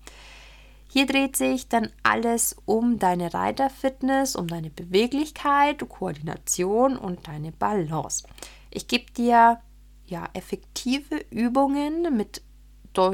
Hier 0.88 1.06
dreht 1.06 1.36
sich 1.36 1.68
dann 1.68 1.92
alles 2.02 2.56
um 2.64 2.98
deine 2.98 3.32
Reiterfitness, 3.32 4.34
um 4.34 4.48
deine 4.48 4.70
Beweglichkeit, 4.70 5.88
Koordination 5.88 6.96
und 6.96 7.28
deine 7.28 7.52
Balance. 7.52 8.24
Ich 8.70 8.88
gebe 8.88 9.10
dir 9.12 9.60
ja 10.06 10.28
effektive 10.34 11.16
Übungen 11.30 12.16
mit 12.16 12.42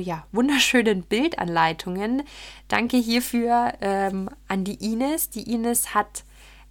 ja, 0.01 0.27
wunderschönen 0.33 1.03
Bildanleitungen. 1.03 2.23
Danke 2.67 2.97
hierfür 2.97 3.75
ähm, 3.81 4.29
an 4.49 4.65
die 4.65 4.83
Ines. 4.85 5.31
Die 5.31 5.53
Ines 5.53 5.95
hat 5.95 6.25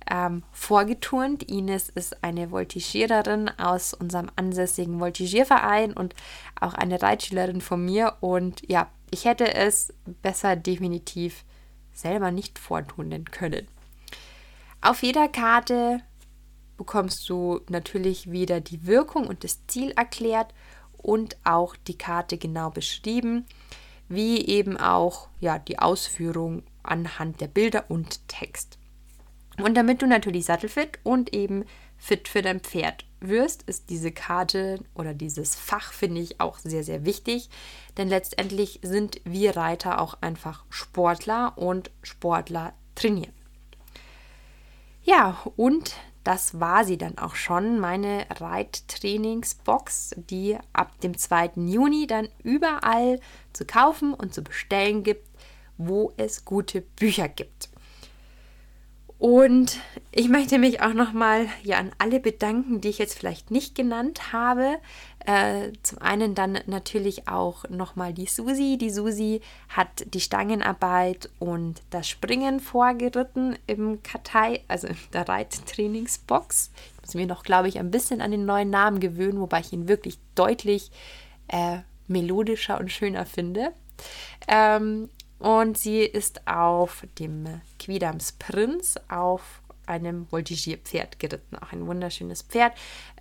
ähm, 0.10 0.44
vorgeturnt. 0.52 1.44
Ines 1.44 1.90
ist 1.90 2.24
eine 2.24 2.52
Voltigiererin 2.52 3.50
aus 3.58 3.94
unserem 3.94 4.30
ansässigen 4.36 5.00
Voltigierverein 5.00 5.94
und 5.94 6.14
auch 6.60 6.74
eine 6.74 7.02
Reitschülerin 7.02 7.62
von 7.62 7.86
mir. 7.86 8.18
Und 8.20 8.68
ja, 8.70 8.90
ich 9.12 9.26
hätte 9.26 9.54
es 9.54 9.94
besser 10.22 10.56
definitiv 10.56 11.46
selber 11.94 12.32
nicht 12.32 12.60
vortunen 12.60 13.26
können. 13.26 13.68
Auf 14.82 15.04
jeder 15.04 15.28
Karte 15.30 16.02
bekommst 16.78 17.28
du 17.30 17.62
natürlich 17.70 18.32
wieder 18.32 18.62
die 18.62 18.86
Wirkung 18.86 19.28
und 19.28 19.44
das 19.44 19.66
Ziel 19.68 19.92
erklärt 19.92 20.54
und 20.98 21.38
auch 21.44 21.76
die 21.76 21.98
Karte 21.98 22.38
genau 22.38 22.70
beschrieben, 22.70 23.46
wie 24.10 24.46
eben 24.46 24.78
auch 24.78 25.28
ja, 25.40 25.60
die 25.60 25.80
Ausführung 25.80 26.64
anhand 26.84 27.42
der 27.42 27.48
Bilder 27.48 27.86
und 27.90 28.28
Text. 28.28 28.78
Und 29.58 29.76
damit 29.76 30.02
du 30.02 30.08
natürlich 30.08 30.46
sattelfit 30.46 31.00
und 31.04 31.34
eben 31.34 31.66
fit 31.98 32.28
für 32.28 32.42
dein 32.42 32.60
Pferd 32.60 33.06
wirst, 33.20 33.64
ist 33.64 33.90
diese 33.90 34.12
Karte 34.12 34.80
oder 34.94 35.14
dieses 35.14 35.56
Fach, 35.56 35.94
finde 35.94 36.22
ich, 36.22 36.42
auch 36.42 36.60
sehr, 36.60 36.84
sehr 36.84 37.06
wichtig. 37.06 37.50
Denn 37.98 38.10
letztendlich 38.10 38.80
sind 38.84 39.22
wir 39.24 39.56
Reiter 39.56 40.02
auch 40.02 40.18
einfach 40.22 40.66
Sportler 40.70 41.58
und 41.58 41.92
Sportler 42.04 42.74
trainieren. 42.96 43.34
Ja, 45.04 45.38
und 45.56 45.96
das 46.26 46.60
war 46.60 46.84
sie 46.84 46.98
dann 46.98 47.18
auch 47.20 47.36
schon, 47.36 47.80
meine 47.80 48.26
Reittrainingsbox, 48.30 50.16
die 50.18 50.58
ab 50.74 51.00
dem 51.02 51.18
2. 51.18 51.52
Juni 51.56 52.08
dann 52.08 52.28
überall 52.44 53.20
zu 53.54 53.64
kaufen 53.66 54.14
und 54.14 54.34
zu 54.34 54.44
bestellen 54.44 55.04
gibt, 55.04 55.30
wo 55.78 56.14
es 56.18 56.44
gute 56.44 56.82
Bücher 56.82 57.30
gibt. 57.30 57.70
Und 59.18 59.80
ich 60.12 60.28
möchte 60.28 60.58
mich 60.58 60.82
auch 60.82 60.94
nochmal 60.94 61.48
ja, 61.64 61.78
an 61.78 61.92
alle 61.98 62.20
bedanken, 62.20 62.82
die 62.82 62.90
ich 62.90 62.98
jetzt 62.98 63.18
vielleicht 63.18 63.50
nicht 63.50 63.74
genannt 63.74 64.34
habe. 64.34 64.78
Äh, 65.26 65.72
zum 65.84 66.02
einen 66.02 66.36
dann 66.36 66.60
natürlich 66.68 67.28
auch 67.28 67.68
nochmal 67.70 68.14
die 68.14 68.26
Susi. 68.28 68.78
Die 68.78 68.90
Susi 68.90 69.42
hat 69.70 70.06
die 70.14 70.20
Stangenarbeit 70.20 71.30
und 71.40 71.82
das 71.90 72.10
Springen 72.10 72.60
vorgeritten 72.60 73.58
im 73.68 74.04
Kartei, 74.04 74.62
also 74.68 74.88
in 74.88 74.98
der 75.14 75.28
Reittrainingsbox. 75.28 76.72
Ich 76.96 77.02
muss 77.02 77.16
mir 77.16 77.26
noch, 77.26 77.44
glaube 77.44 77.70
ich, 77.70 77.80
ein 77.80 77.92
bisschen 77.92 78.22
an 78.22 78.32
den 78.32 78.46
neuen 78.46 78.70
Namen 78.70 79.00
gewöhnen, 79.00 79.40
wobei 79.40 79.62
ich 79.62 79.72
ihn 79.72 79.88
wirklich 79.88 80.20
deutlich 80.36 80.92
äh, 81.48 81.80
melodischer 82.08 82.80
und 82.80 82.92
schöner 82.92 83.26
finde. 83.26 83.72
Ähm, 84.48 85.10
und 85.40 85.78
sie 85.78 86.02
ist 86.02 86.48
auf 86.48 87.06
dem 87.20 87.62
Quidams 87.80 88.34
Prinz 88.34 88.96
auf 89.10 89.62
einem 89.86 90.32
Voltigierpferd 90.32 91.20
geritten. 91.20 91.58
Auch 91.58 91.72
ein 91.72 91.88
wunderschönes 91.88 92.42
Pferd, 92.42 92.74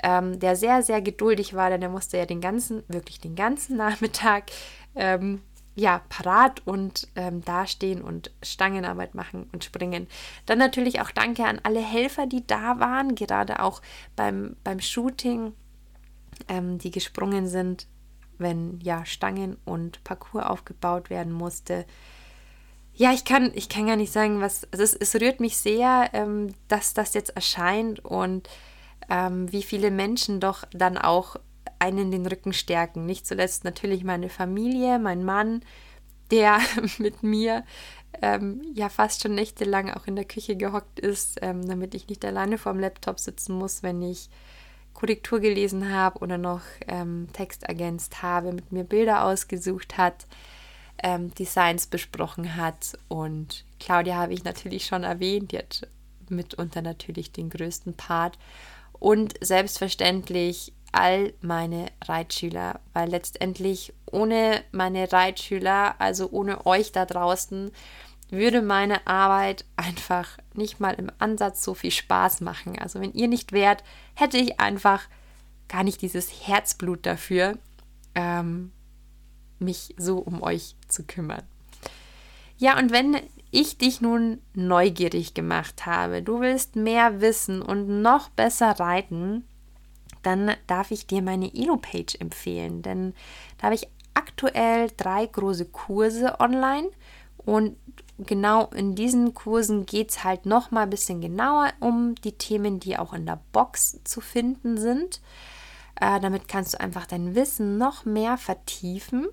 ähm, 0.02 0.38
der 0.38 0.56
sehr, 0.56 0.82
sehr 0.82 1.02
geduldig 1.02 1.54
war, 1.54 1.70
denn 1.70 1.82
er 1.82 1.88
musste 1.88 2.16
ja 2.16 2.26
den 2.26 2.40
ganzen, 2.40 2.82
wirklich 2.88 3.20
den 3.20 3.34
ganzen 3.34 3.76
Nachmittag 3.76 4.44
ähm, 4.94 5.42
ja, 5.76 6.02
parat 6.08 6.62
und 6.66 7.08
ähm, 7.16 7.44
dastehen 7.44 8.00
und 8.00 8.30
Stangenarbeit 8.42 9.14
machen 9.14 9.48
und 9.52 9.64
springen. 9.64 10.06
Dann 10.46 10.58
natürlich 10.58 11.00
auch 11.00 11.10
Danke 11.10 11.44
an 11.44 11.60
alle 11.64 11.80
Helfer, 11.80 12.26
die 12.26 12.46
da 12.46 12.78
waren, 12.78 13.16
gerade 13.16 13.60
auch 13.60 13.82
beim, 14.14 14.56
beim 14.62 14.80
Shooting, 14.80 15.52
ähm, 16.48 16.78
die 16.78 16.92
gesprungen 16.92 17.48
sind, 17.48 17.88
wenn 18.38 18.80
ja 18.80 19.04
Stangen 19.04 19.56
und 19.64 20.02
Parcours 20.04 20.44
aufgebaut 20.46 21.10
werden 21.10 21.32
musste. 21.32 21.86
Ja, 22.94 23.12
ich 23.12 23.24
kann, 23.24 23.50
ich 23.54 23.68
kann 23.68 23.86
gar 23.86 23.96
nicht 23.96 24.12
sagen, 24.12 24.40
was. 24.40 24.66
Also 24.72 24.84
es, 24.84 24.94
es 24.94 25.20
rührt 25.20 25.40
mich 25.40 25.56
sehr, 25.56 26.10
ähm, 26.12 26.54
dass 26.68 26.94
das 26.94 27.14
jetzt 27.14 27.30
erscheint 27.30 28.04
und 28.04 28.48
ähm, 29.10 29.50
wie 29.52 29.62
viele 29.62 29.90
Menschen 29.90 30.40
doch 30.40 30.64
dann 30.72 30.96
auch 30.96 31.36
einen 31.78 32.10
den 32.10 32.26
Rücken 32.26 32.52
stärken. 32.52 33.04
Nicht 33.04 33.26
zuletzt 33.26 33.64
natürlich 33.64 34.04
meine 34.04 34.28
Familie, 34.28 34.98
mein 34.98 35.24
Mann, 35.24 35.62
der 36.30 36.60
mit 36.98 37.22
mir 37.22 37.64
ähm, 38.22 38.62
ja 38.74 38.88
fast 38.88 39.22
schon 39.22 39.34
nächtelang 39.34 39.90
auch 39.90 40.06
in 40.06 40.16
der 40.16 40.24
Küche 40.24 40.56
gehockt 40.56 41.00
ist, 41.00 41.38
ähm, 41.42 41.66
damit 41.66 41.94
ich 41.94 42.08
nicht 42.08 42.24
alleine 42.24 42.58
vorm 42.58 42.78
Laptop 42.78 43.18
sitzen 43.18 43.54
muss, 43.54 43.82
wenn 43.82 44.02
ich 44.02 44.30
Korrektur 44.94 45.40
gelesen 45.40 45.92
habe 45.92 46.20
oder 46.20 46.38
noch 46.38 46.62
ähm, 46.88 47.28
Text 47.32 47.64
ergänzt 47.64 48.22
habe, 48.22 48.52
mit 48.52 48.72
mir 48.72 48.84
Bilder 48.84 49.24
ausgesucht 49.24 49.98
hat 49.98 50.26
ähm, 51.02 51.34
Designs 51.34 51.86
besprochen 51.86 52.56
hat. 52.56 52.98
Und 53.08 53.64
Claudia 53.80 54.16
habe 54.16 54.32
ich 54.32 54.44
natürlich 54.44 54.86
schon 54.86 55.04
erwähnt, 55.04 55.52
die 55.52 55.58
hat 55.58 55.86
mitunter 56.28 56.82
natürlich 56.82 57.32
den 57.32 57.50
größten 57.50 57.94
Part. 57.94 58.38
Und 58.98 59.34
selbstverständlich 59.40 60.72
all 60.92 61.34
meine 61.40 61.86
Reitschüler, 62.04 62.80
weil 62.92 63.10
letztendlich 63.10 63.92
ohne 64.10 64.62
meine 64.70 65.12
Reitschüler, 65.12 65.96
also 65.98 66.30
ohne 66.30 66.64
euch 66.66 66.92
da 66.92 67.04
draußen, 67.04 67.72
würde 68.36 68.62
meine 68.62 69.06
Arbeit 69.06 69.64
einfach 69.76 70.38
nicht 70.54 70.80
mal 70.80 70.94
im 70.94 71.10
Ansatz 71.18 71.62
so 71.62 71.74
viel 71.74 71.90
Spaß 71.90 72.40
machen. 72.40 72.78
Also 72.78 73.00
wenn 73.00 73.12
ihr 73.12 73.28
nicht 73.28 73.52
wärt, 73.52 73.84
hätte 74.14 74.38
ich 74.38 74.60
einfach 74.60 75.02
gar 75.68 75.84
nicht 75.84 76.02
dieses 76.02 76.46
Herzblut 76.46 77.06
dafür, 77.06 77.58
ähm, 78.14 78.72
mich 79.58 79.94
so 79.96 80.18
um 80.18 80.42
euch 80.42 80.76
zu 80.88 81.04
kümmern. 81.04 81.42
Ja, 82.56 82.78
und 82.78 82.92
wenn 82.92 83.16
ich 83.50 83.78
dich 83.78 84.00
nun 84.00 84.40
neugierig 84.54 85.34
gemacht 85.34 85.86
habe, 85.86 86.22
du 86.22 86.40
willst 86.40 86.76
mehr 86.76 87.20
wissen 87.20 87.62
und 87.62 88.02
noch 88.02 88.28
besser 88.30 88.78
reiten, 88.78 89.44
dann 90.22 90.52
darf 90.66 90.90
ich 90.90 91.06
dir 91.06 91.22
meine 91.22 91.54
Elo-Page 91.54 92.16
empfehlen, 92.18 92.82
denn 92.82 93.14
da 93.58 93.64
habe 93.64 93.74
ich 93.74 93.88
aktuell 94.14 94.90
drei 94.96 95.26
große 95.26 95.66
Kurse 95.66 96.40
online 96.40 96.88
und 97.44 97.76
genau 98.18 98.66
in 98.74 98.94
diesen 98.94 99.34
Kursen 99.34 99.86
geht 99.86 100.10
es 100.10 100.24
halt 100.24 100.46
noch 100.46 100.70
mal 100.70 100.82
ein 100.82 100.90
bisschen 100.90 101.20
genauer 101.20 101.72
um 101.80 102.14
die 102.16 102.32
Themen, 102.32 102.80
die 102.80 102.96
auch 102.96 103.12
in 103.12 103.26
der 103.26 103.40
Box 103.52 104.00
zu 104.04 104.20
finden 104.20 104.78
sind. 104.78 105.20
Äh, 106.00 106.20
damit 106.20 106.48
kannst 106.48 106.74
du 106.74 106.80
einfach 106.80 107.06
dein 107.06 107.34
Wissen 107.34 107.78
noch 107.78 108.04
mehr 108.04 108.38
vertiefen. 108.38 109.28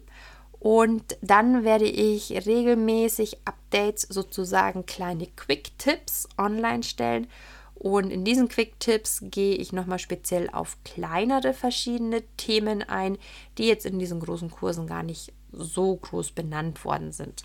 Und 0.59 1.17
dann 1.21 1.63
werde 1.63 1.85
ich 1.85 2.45
regelmäßig 2.45 3.39
Updates, 3.45 4.03
sozusagen 4.03 4.85
kleine 4.85 5.25
Quick-Tipps 5.25 6.29
online 6.37 6.83
stellen. 6.83 7.27
Und 7.73 8.11
in 8.11 8.23
diesen 8.23 8.47
Quick-Tipps 8.47 9.23
gehe 9.23 9.55
ich 9.55 9.73
nochmal 9.73 9.97
speziell 9.97 10.51
auf 10.51 10.77
kleinere 10.83 11.53
verschiedene 11.53 12.21
Themen 12.37 12.83
ein, 12.83 13.17
die 13.57 13.65
jetzt 13.65 13.87
in 13.87 13.97
diesen 13.97 14.19
großen 14.19 14.51
Kursen 14.51 14.85
gar 14.85 15.01
nicht 15.01 15.33
so 15.51 15.95
groß 15.95 16.31
benannt 16.31 16.85
worden 16.85 17.11
sind. 17.11 17.43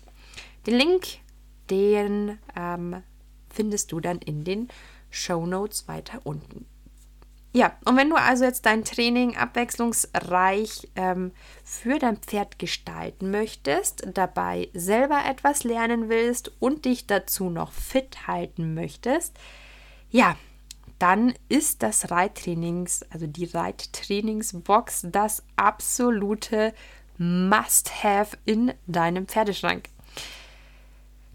Den 0.67 0.75
Link, 0.75 1.07
den 1.69 2.39
ähm, 2.55 3.01
findest 3.49 3.93
du 3.93 4.01
dann 4.01 4.19
in 4.19 4.43
den 4.43 4.67
Show 5.09 5.45
Notes 5.45 5.87
weiter 5.87 6.19
unten. 6.25 6.65
Ja, 7.53 7.75
und 7.85 7.95
wenn 7.95 8.09
du 8.09 8.17
also 8.17 8.43
jetzt 8.43 8.65
dein 8.65 8.83
Training 8.83 9.37
abwechslungsreich 9.37 10.89
ähm, 10.95 11.31
für 11.63 11.97
dein 11.97 12.17
Pferd 12.17 12.59
gestalten 12.59 13.31
möchtest, 13.31 14.05
dabei 14.13 14.69
selber 14.73 15.21
etwas 15.25 15.63
lernen 15.63 16.09
willst 16.09 16.51
und 16.59 16.83
dich 16.85 17.07
dazu 17.07 17.49
noch 17.49 17.71
fit 17.71 18.27
halten 18.27 18.73
möchtest, 18.73 19.37
ja, 20.11 20.35
dann 20.99 21.33
ist 21.47 21.81
das 21.81 22.11
Reittrainings, 22.11 23.03
also 23.09 23.25
die 23.25 23.45
Reittrainingsbox, 23.45 25.07
das 25.11 25.43
absolute 25.55 26.73
Must-Have 27.17 28.37
in 28.45 28.73
deinem 28.85 29.27
Pferdeschrank. 29.27 29.89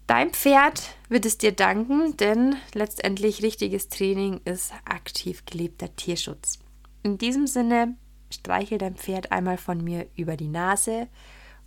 Dein 0.07 0.31
Pferd 0.31 0.95
wird 1.07 1.25
es 1.25 1.37
dir 1.37 1.53
danken, 1.53 2.17
denn 2.17 2.57
letztendlich 2.73 3.41
richtiges 3.41 3.87
Training 3.87 4.41
ist 4.43 4.73
aktiv 4.83 5.45
gelebter 5.45 5.95
Tierschutz. 5.95 6.59
In 7.03 7.17
diesem 7.17 7.47
Sinne, 7.47 7.95
streichel 8.29 8.79
dein 8.79 8.97
Pferd 8.97 9.31
einmal 9.31 9.57
von 9.57 9.81
mir 9.81 10.09
über 10.17 10.35
die 10.35 10.49
Nase 10.49 11.07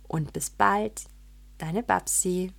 und 0.07 0.33
bis 0.33 0.51
bald, 0.51 1.05
deine 1.57 1.81
Babsi. 1.81 2.53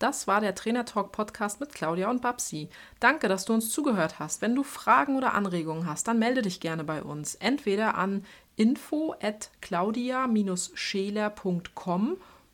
Das 0.00 0.26
war 0.26 0.40
der 0.42 0.56
Trainer 0.56 0.84
Talk 0.84 1.12
Podcast 1.12 1.60
mit 1.60 1.72
Claudia 1.72 2.10
und 2.10 2.20
Babsi. 2.20 2.68
Danke, 3.00 3.28
dass 3.28 3.46
du 3.46 3.54
uns 3.54 3.70
zugehört 3.70 4.18
hast. 4.18 4.42
Wenn 4.42 4.56
du 4.56 4.62
Fragen 4.62 5.16
oder 5.16 5.32
Anregungen 5.34 5.86
hast, 5.86 6.06
dann 6.08 6.18
melde 6.18 6.42
dich 6.42 6.60
gerne 6.60 6.84
bei 6.84 7.02
uns. 7.02 7.34
Entweder 7.36 7.94
an 7.94 8.26
info 8.56 9.14
at 9.22 9.50
claudia-scheler.com 9.62 12.18